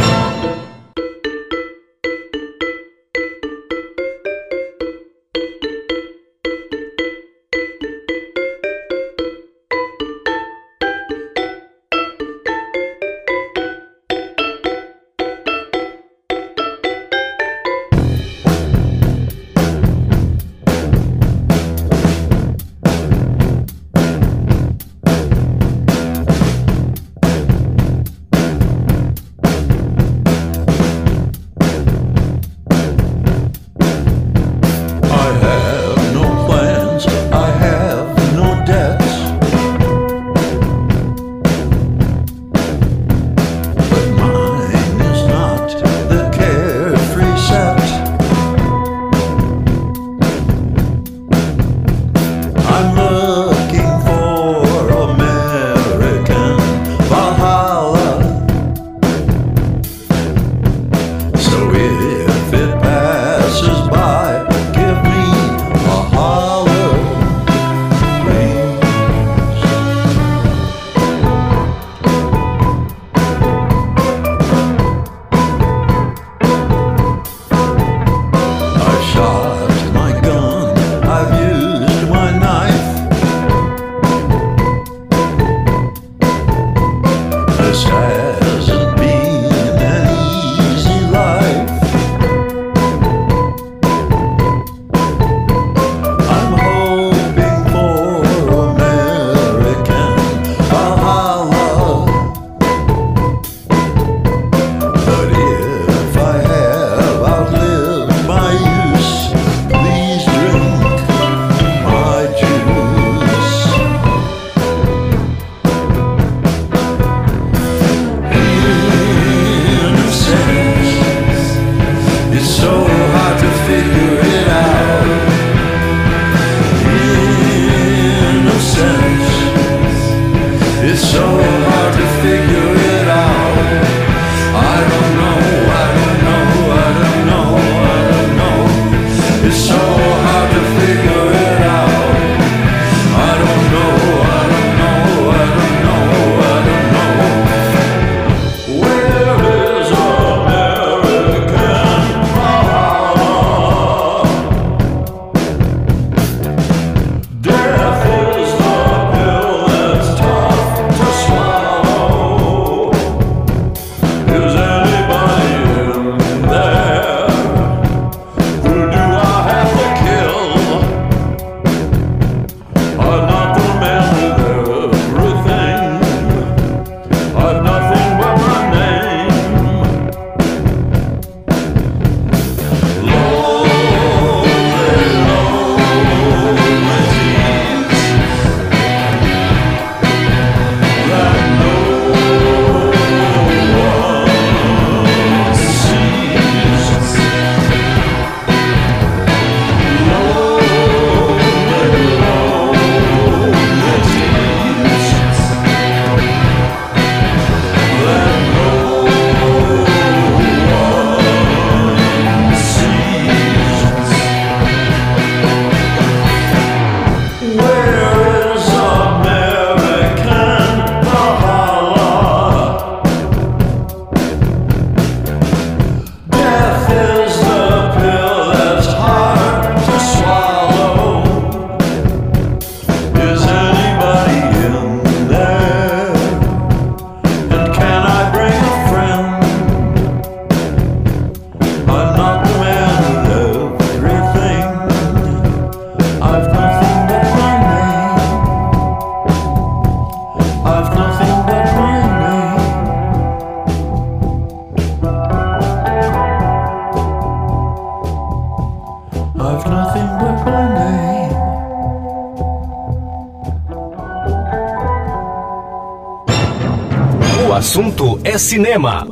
é 268.26 268.38
cinema. 268.38 269.06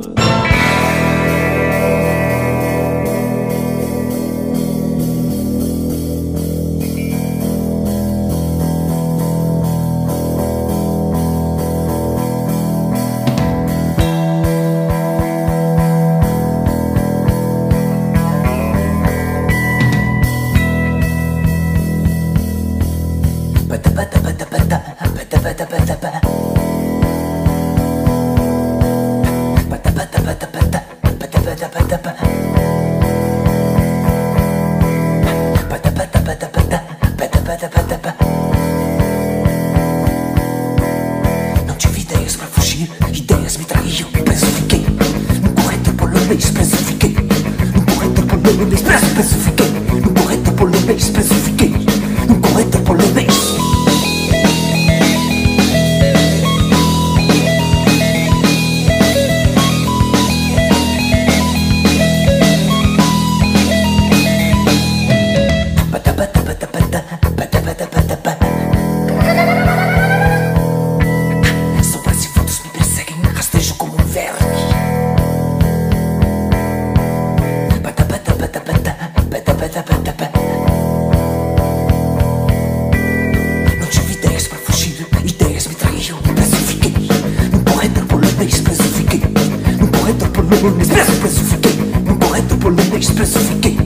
Expresso, 90.79 91.11
expresso, 91.11 91.43
fiquei. 91.43 91.73
Num 92.05 92.17
correto 92.17 92.57
polonês, 92.57 93.05
expresso, 93.05 93.39
fiquei. 93.39 93.77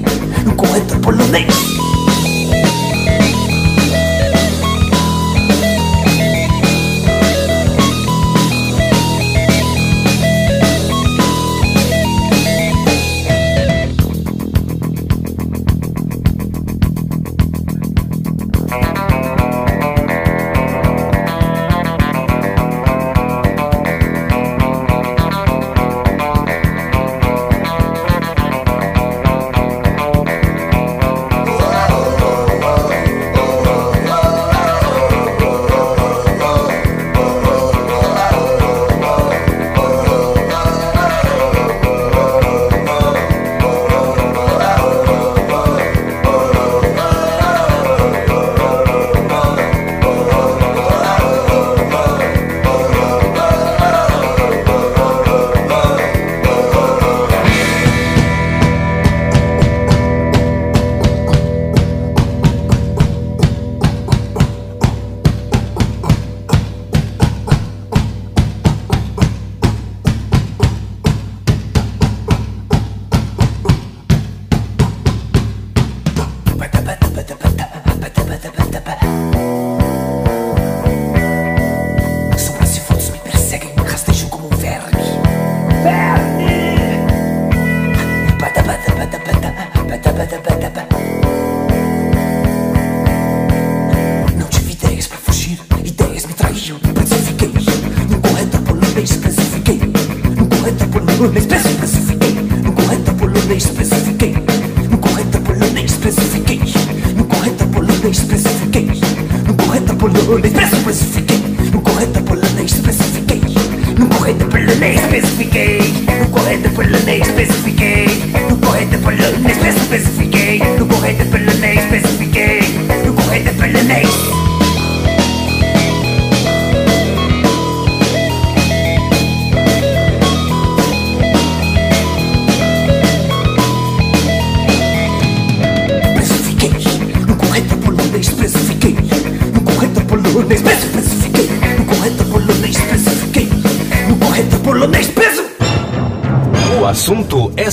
Num 0.45 0.55
correto 0.55 0.99
polonês. 0.99 1.98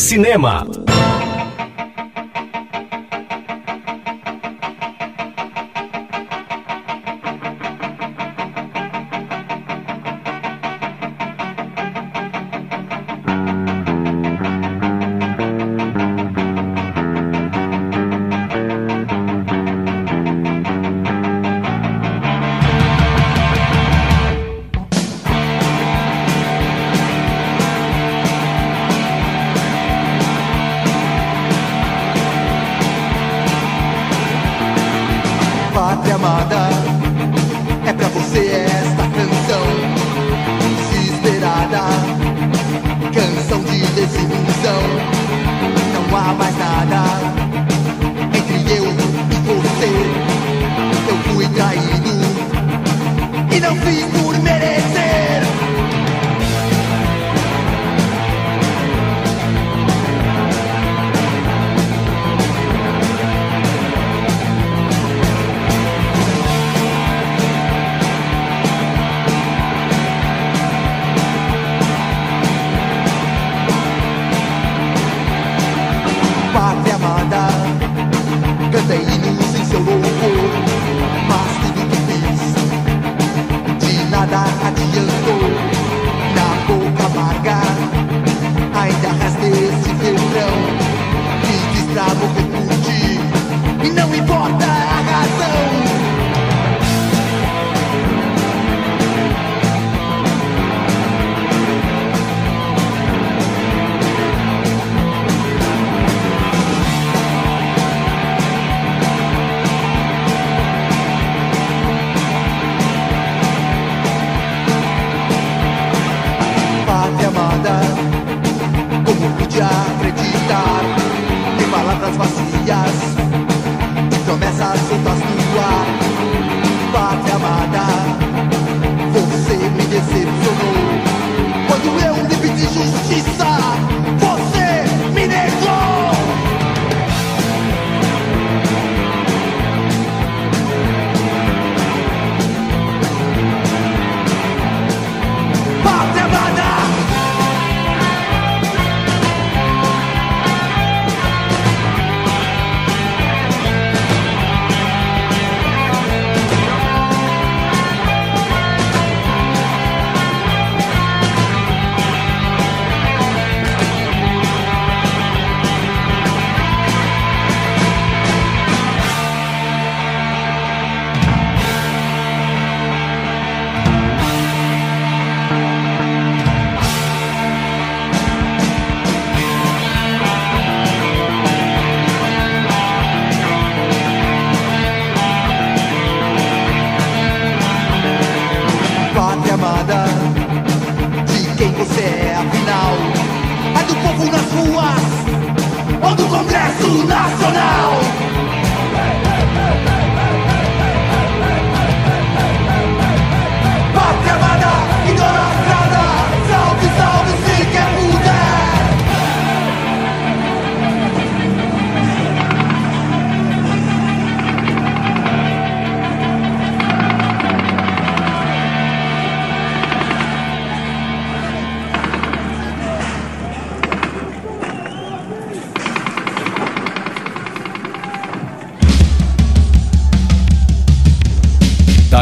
Cinema. 0.07 0.86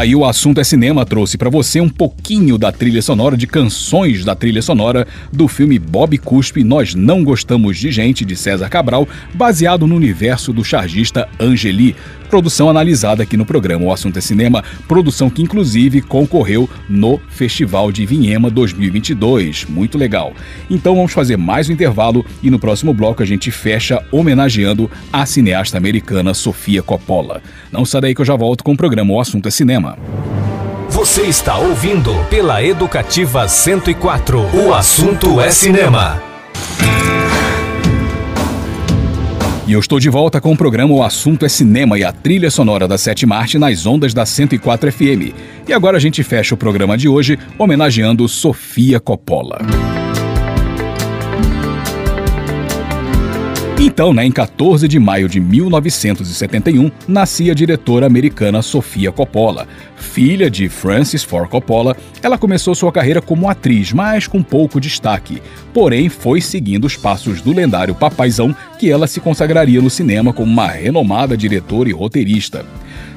Aí 0.05 0.15
o 0.15 0.23
assunto 0.23 0.61
é 0.61 0.63
cinema 0.63 1.03
trouxe 1.03 1.35
pra 1.35 1.49
você 1.49 1.81
um 1.81 1.89
pouquinho 1.89 2.59
da 2.59 2.71
trilha 2.71 3.01
sonora 3.01 3.35
de 3.35 3.47
canções 3.47 4.23
da 4.23 4.35
trilha 4.35 4.61
sonora 4.61 5.07
do 5.33 5.47
filme 5.47 5.79
Bob 5.79 6.15
Cuspe 6.19 6.63
Nós 6.63 6.93
Não 6.93 7.23
Gostamos 7.23 7.77
de 7.77 7.91
Gente 7.91 8.23
de 8.23 8.35
César 8.35 8.69
Cabral, 8.69 9.07
baseado 9.33 9.87
no 9.87 9.95
universo 9.95 10.53
do 10.53 10.63
chargista 10.63 11.27
Angeli. 11.39 11.95
Produção 12.35 12.69
analisada 12.69 13.23
aqui 13.23 13.37
no 13.37 13.45
programa 13.45 13.85
O 13.85 13.93
Assunto 13.93 14.19
é 14.19 14.21
Cinema, 14.21 14.61
produção 14.89 15.29
que 15.29 15.41
inclusive 15.41 16.01
concorreu 16.01 16.69
no 16.89 17.17
Festival 17.29 17.93
de 17.93 18.05
Vinhema 18.05 18.49
2022. 18.51 19.63
Muito 19.69 19.97
legal. 19.97 20.33
Então 20.69 20.97
vamos 20.97 21.13
fazer 21.13 21.37
mais 21.37 21.69
um 21.69 21.71
intervalo 21.71 22.25
e 22.43 22.49
no 22.49 22.59
próximo 22.59 22.93
bloco 22.93 23.23
a 23.23 23.25
gente 23.25 23.49
fecha 23.51 24.05
homenageando 24.11 24.91
a 25.13 25.25
cineasta 25.25 25.77
americana 25.77 26.33
Sofia 26.33 26.83
Coppola. 26.83 27.41
Não 27.71 27.85
sai 27.85 28.01
daí 28.01 28.13
que 28.13 28.19
eu 28.19 28.25
já 28.25 28.35
volto 28.35 28.65
com 28.65 28.73
o 28.73 28.77
programa 28.77 29.13
O 29.13 29.19
Assunto 29.21 29.47
é 29.47 29.51
Cinema. 29.51 29.97
Você 30.89 31.21
está 31.21 31.57
ouvindo 31.57 32.13
pela 32.29 32.61
Educativa 32.61 33.47
104. 33.47 34.41
O 34.53 34.73
assunto 34.73 35.39
é 35.39 35.49
cinema. 35.51 36.34
E 39.67 39.73
eu 39.73 39.79
estou 39.79 39.99
de 39.99 40.09
volta 40.11 40.39
com 40.39 40.53
o 40.53 40.57
programa 40.57 40.93
O 40.93 41.01
Assunto 41.01 41.43
é 41.43 41.49
Cinema 41.49 41.97
e 41.97 42.03
a 42.03 42.11
trilha 42.11 42.51
sonora 42.51 42.87
da 42.87 42.99
Sete 42.99 43.25
Marte 43.25 43.57
nas 43.57 43.87
ondas 43.87 44.13
da 44.13 44.23
104 44.23 44.91
FM. 44.91 45.33
E 45.67 45.73
agora 45.73 45.97
a 45.97 45.99
gente 45.99 46.21
fecha 46.21 46.53
o 46.53 46.57
programa 46.57 46.95
de 46.95 47.09
hoje 47.09 47.39
homenageando 47.57 48.27
Sofia 48.27 48.99
Coppola. 48.99 49.57
Então, 53.87 54.11
né, 54.11 54.25
em 54.25 54.31
14 54.31 54.87
de 54.87 54.97
maio 54.99 55.29
de 55.29 55.39
1971, 55.39 56.89
nascia 57.07 57.51
a 57.51 57.55
diretora 57.55 58.07
americana 58.07 58.63
Sofia 58.63 59.11
Coppola. 59.11 59.67
Filha 59.95 60.49
de 60.49 60.67
Francis 60.67 61.23
Ford 61.23 61.47
Coppola, 61.47 61.95
ela 62.23 62.35
começou 62.35 62.73
sua 62.73 62.91
carreira 62.91 63.21
como 63.21 63.47
atriz, 63.47 63.93
mas 63.93 64.25
com 64.25 64.41
pouco 64.41 64.81
destaque. 64.81 65.39
Porém, 65.71 66.09
foi 66.09 66.41
seguindo 66.41 66.85
os 66.85 66.97
passos 66.97 67.41
do 67.41 67.53
lendário 67.53 67.93
Papaizão 67.93 68.55
que 68.79 68.89
ela 68.89 69.05
se 69.05 69.19
consagraria 69.19 69.79
no 69.79 69.89
cinema 69.91 70.33
como 70.33 70.51
uma 70.51 70.67
renomada 70.67 71.37
diretora 71.37 71.87
e 71.87 71.93
roteirista. 71.93 72.65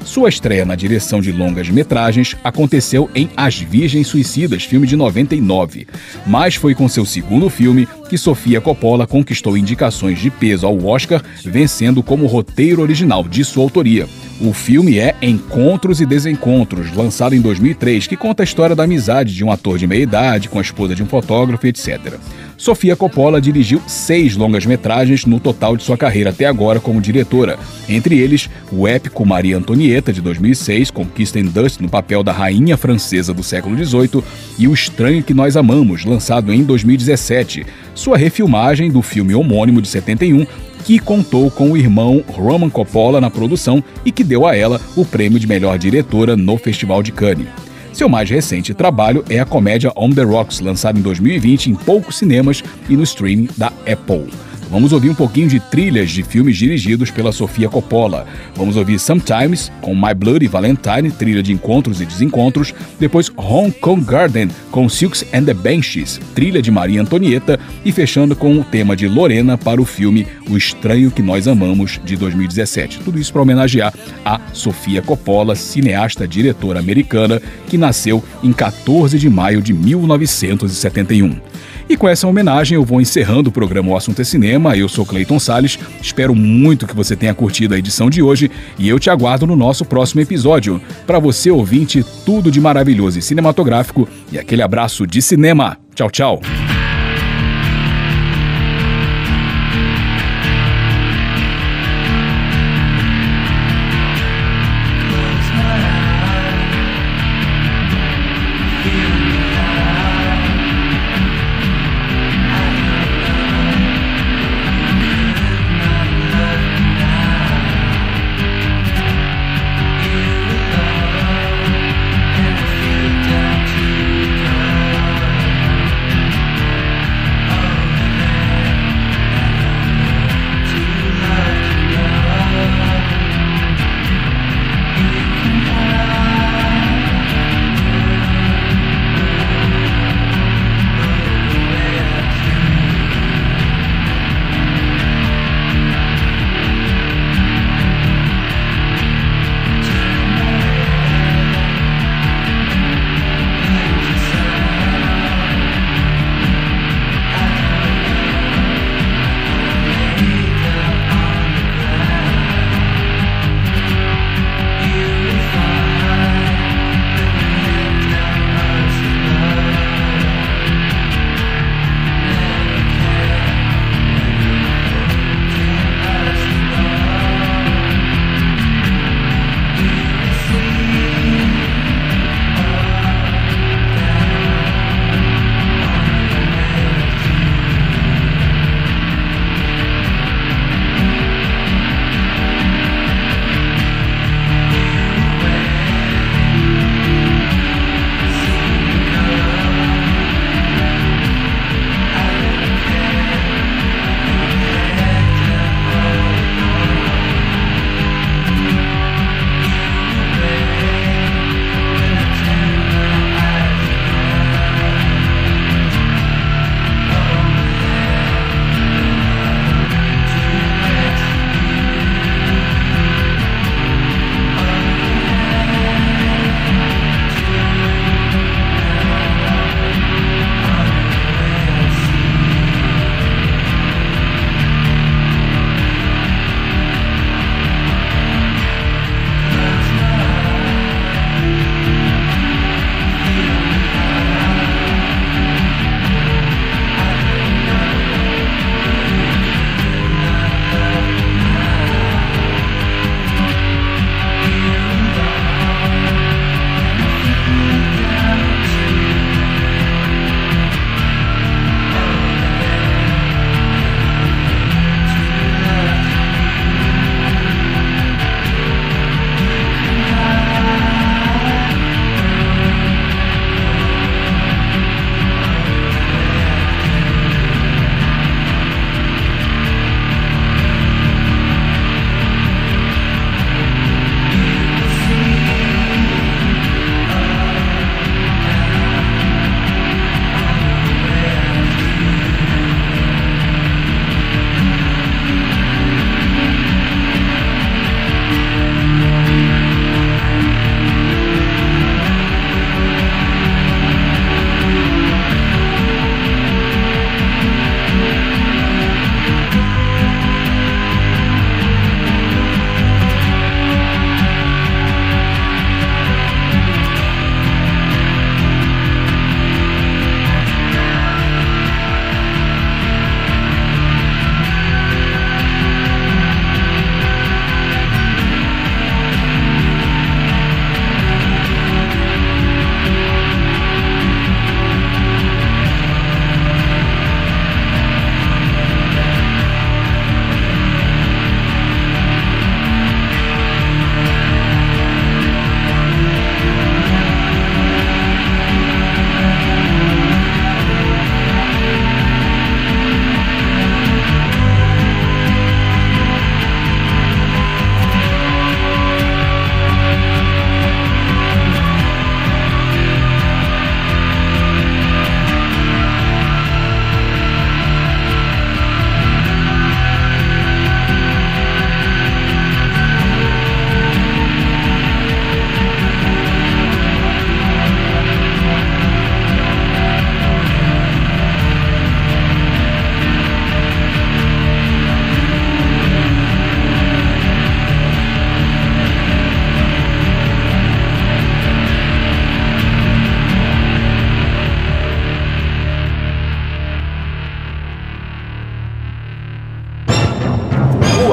Sua 0.09 0.31
estreia 0.31 0.65
na 0.65 0.75
direção 0.75 1.21
de 1.21 1.31
longas 1.31 1.69
metragens 1.69 2.35
aconteceu 2.43 3.11
em 3.15 3.29
As 3.37 3.59
Virgens 3.59 4.07
Suicidas, 4.07 4.65
filme 4.65 4.87
de 4.87 4.97
99. 4.97 5.87
Mas 6.27 6.55
foi 6.55 6.75
com 6.75 6.89
seu 6.89 7.05
segundo 7.05 7.51
filme 7.51 7.87
que 8.09 8.17
Sofia 8.17 8.59
Coppola 8.59 9.07
conquistou 9.07 9.55
indicações 9.55 10.19
de 10.19 10.31
peso 10.31 10.67
ao 10.67 10.83
Oscar, 10.83 11.23
vencendo 11.45 12.03
como 12.03 12.25
roteiro 12.25 12.81
original 12.81 13.23
de 13.23 13.45
sua 13.45 13.63
autoria. 13.63 14.09
O 14.41 14.55
filme 14.55 14.99
é 14.99 15.15
Encontros 15.21 16.01
e 16.01 16.07
Desencontros, 16.07 16.91
lançado 16.95 17.35
em 17.35 17.41
2003, 17.43 18.07
que 18.07 18.17
conta 18.17 18.43
a 18.43 18.45
história 18.45 18.75
da 18.75 18.85
amizade 18.85 19.35
de 19.35 19.45
um 19.45 19.53
ator 19.53 19.77
de 19.77 19.87
meia-idade 19.87 20.49
com 20.49 20.59
a 20.59 20.63
esposa 20.63 20.95
de 20.95 21.03
um 21.03 21.07
fotógrafo, 21.07 21.67
etc. 21.67 22.15
Sofia 22.59 22.97
Coppola 22.97 23.41
dirigiu 23.41 23.81
seis 23.87 24.37
longas-metragens 24.37 25.25
no 25.25 25.39
total 25.39 25.77
de 25.77 25.85
sua 25.85 25.97
carreira 25.97 26.31
até 26.31 26.45
agora 26.45 26.81
como 26.81 27.01
diretora, 27.01 27.57
entre 27.89 28.19
eles 28.19 28.51
o 28.73 28.89
épico 28.89 29.25
Maria 29.25 29.57
Antonieta, 29.57 30.13
de 30.13 30.21
2006, 30.21 30.91
com 30.91 31.07
Kirsten 31.07 31.45
Dunst 31.45 31.81
no 31.81 31.89
papel 31.89 32.25
da 32.25 32.33
rainha 32.33 32.77
francesa 32.77 33.33
do 33.33 33.45
século 33.45 33.77
XVIII, 33.83 34.25
e 34.59 34.67
O 34.67 34.75
Estranho 34.75 35.23
que 35.23 35.33
Nós 35.33 35.57
Amamos, 35.57 36.05
lançado 36.05 36.53
em 36.53 36.65
2017, 36.65 37.65
sua 37.95 38.19
refilmagem 38.19 38.91
do 38.91 39.03
filme 39.03 39.37
homônimo 39.37 39.81
de 39.81 39.87
71, 39.87 40.45
que 40.85 40.99
contou 40.99 41.53
com 41.53 41.71
o 41.71 41.77
irmão 41.77 42.25
Roman 42.27 42.71
Coppola 42.71 43.21
na 43.21 43.31
produção 43.31 43.83
e 44.05 44.11
que 44.11 44.25
deu 44.25 44.45
a 44.45 44.57
ela 44.57 44.81
o 44.97 45.05
prêmio 45.05 45.39
de 45.39 45.47
melhor 45.47 45.79
diretora 45.79 46.37
no 46.37 46.59
Festival 46.59 47.05
de 47.05 47.13
Cannes. 47.13 47.68
Seu 47.99 48.09
mais 48.09 48.31
recente 48.31 48.73
trabalho 48.73 49.25
é 49.29 49.41
a 49.41 49.45
comédia 49.45 49.93
On 49.97 50.09
the 50.09 50.23
Rocks, 50.23 50.61
lançada 50.61 50.97
em 50.97 51.03
2020 51.03 51.71
em 51.71 51.75
poucos 51.75 52.17
cinemas 52.17 52.63
e 52.89 52.97
no 52.97 53.03
streaming 53.03 53.49
da 53.57 53.73
Apple. 53.93 54.48
Vamos 54.71 54.93
ouvir 54.93 55.11
um 55.11 55.15
pouquinho 55.15 55.49
de 55.49 55.61
trilhas 55.61 56.11
de 56.11 56.23
filmes 56.23 56.57
dirigidos 56.57 57.11
pela 57.11 57.33
Sofia 57.33 57.69
Coppola. 57.69 58.27
Vamos 58.55 58.77
ouvir 58.77 58.99
Sometimes 58.99 59.73
com 59.81 59.95
My 59.95 60.15
Bloody 60.15 60.47
Valentine, 60.47 61.11
trilha 61.11 61.43
de 61.43 61.53
encontros 61.53 62.01
e 62.01 62.07
desencontros. 62.07 62.75
Depois 62.99 63.31
Hong 63.37 63.71
Kong 63.73 64.05
Garden 64.05 64.49
com 64.71 64.89
Silks 64.89 65.25
and 65.33 65.45
the 65.45 65.55
Banshees, 65.55 66.21
trilha 66.35 66.63
de 66.63 66.71
Maria 66.71 67.01
Antonieta. 67.01 67.59
E 67.85 67.93
fechando 67.93 68.37
com 68.37 68.59
o 68.59 68.65
tema 68.65 68.95
de 68.95 69.09
Lorena 69.09 69.57
para 69.57 69.81
o 69.81 69.85
filme 69.85 70.27
O 70.49 70.57
Estranho 70.57 71.11
que 71.11 71.23
Nós 71.23 71.49
Amamos 71.49 72.01
de 72.05 72.17
2017. 72.17 73.01
Tudo 73.01 73.19
isso 73.19 73.33
para 73.33 73.43
homenagear 73.43 73.93
a 74.25 74.41
Sofia 74.53 75.03
Coppola, 75.03 75.55
cineasta 75.55 76.27
diretora 76.27 76.79
americana 76.79 77.41
que 77.67 77.79
nasceu 77.79 78.23
em 78.43 78.53
14 78.53 79.19
de 79.19 79.29
maio 79.29 79.63
de 79.63 79.73
1971. 79.73 81.41
E 81.89 81.97
com 81.97 82.09
essa 82.09 82.27
homenagem 82.27 82.77
eu 82.77 82.85
vou 82.85 83.01
encerrando 83.01 83.49
o 83.49 83.53
programa 83.53 83.91
O 83.91 83.97
Assunto 83.97 84.21
é 84.21 84.25
Cinema. 84.25 84.77
Eu 84.77 84.89
sou 84.89 85.07
Cleiton 85.07 85.39
Sales. 85.39 85.79
Espero 86.03 86.35
muito 86.35 86.87
que 86.87 86.95
você 86.95 87.17
tenha 87.17 87.35
curtido 87.35 87.75
a 87.75 87.79
edição 87.79 88.11
de 88.11 88.23
hoje 88.23 88.51
e 88.79 88.89
eu 88.89 88.99
te 88.99 89.09
aguardo 89.09 89.47
no 89.47 89.57
nosso 89.57 89.85
próximo 89.85 90.21
episódio. 90.21 90.81
Para 91.07 91.19
você 91.19 91.51
ouvinte, 91.51 92.05
tudo 92.27 92.51
de 92.51 92.61
maravilhoso 92.61 93.19
e 93.19 93.23
cinematográfico 93.23 94.07
e 94.31 94.39
aquele 94.39 94.63
abraço 94.63 95.07
de 95.07 95.23
cinema. 95.23 95.79
Tchau, 95.95 96.11
tchau. 96.11 96.68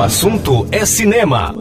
Assunto 0.06 0.68
é 0.72 0.86
cinema. 0.86 1.52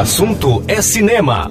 Assunto 0.00 0.64
é 0.66 0.80
cinema. 0.80 1.50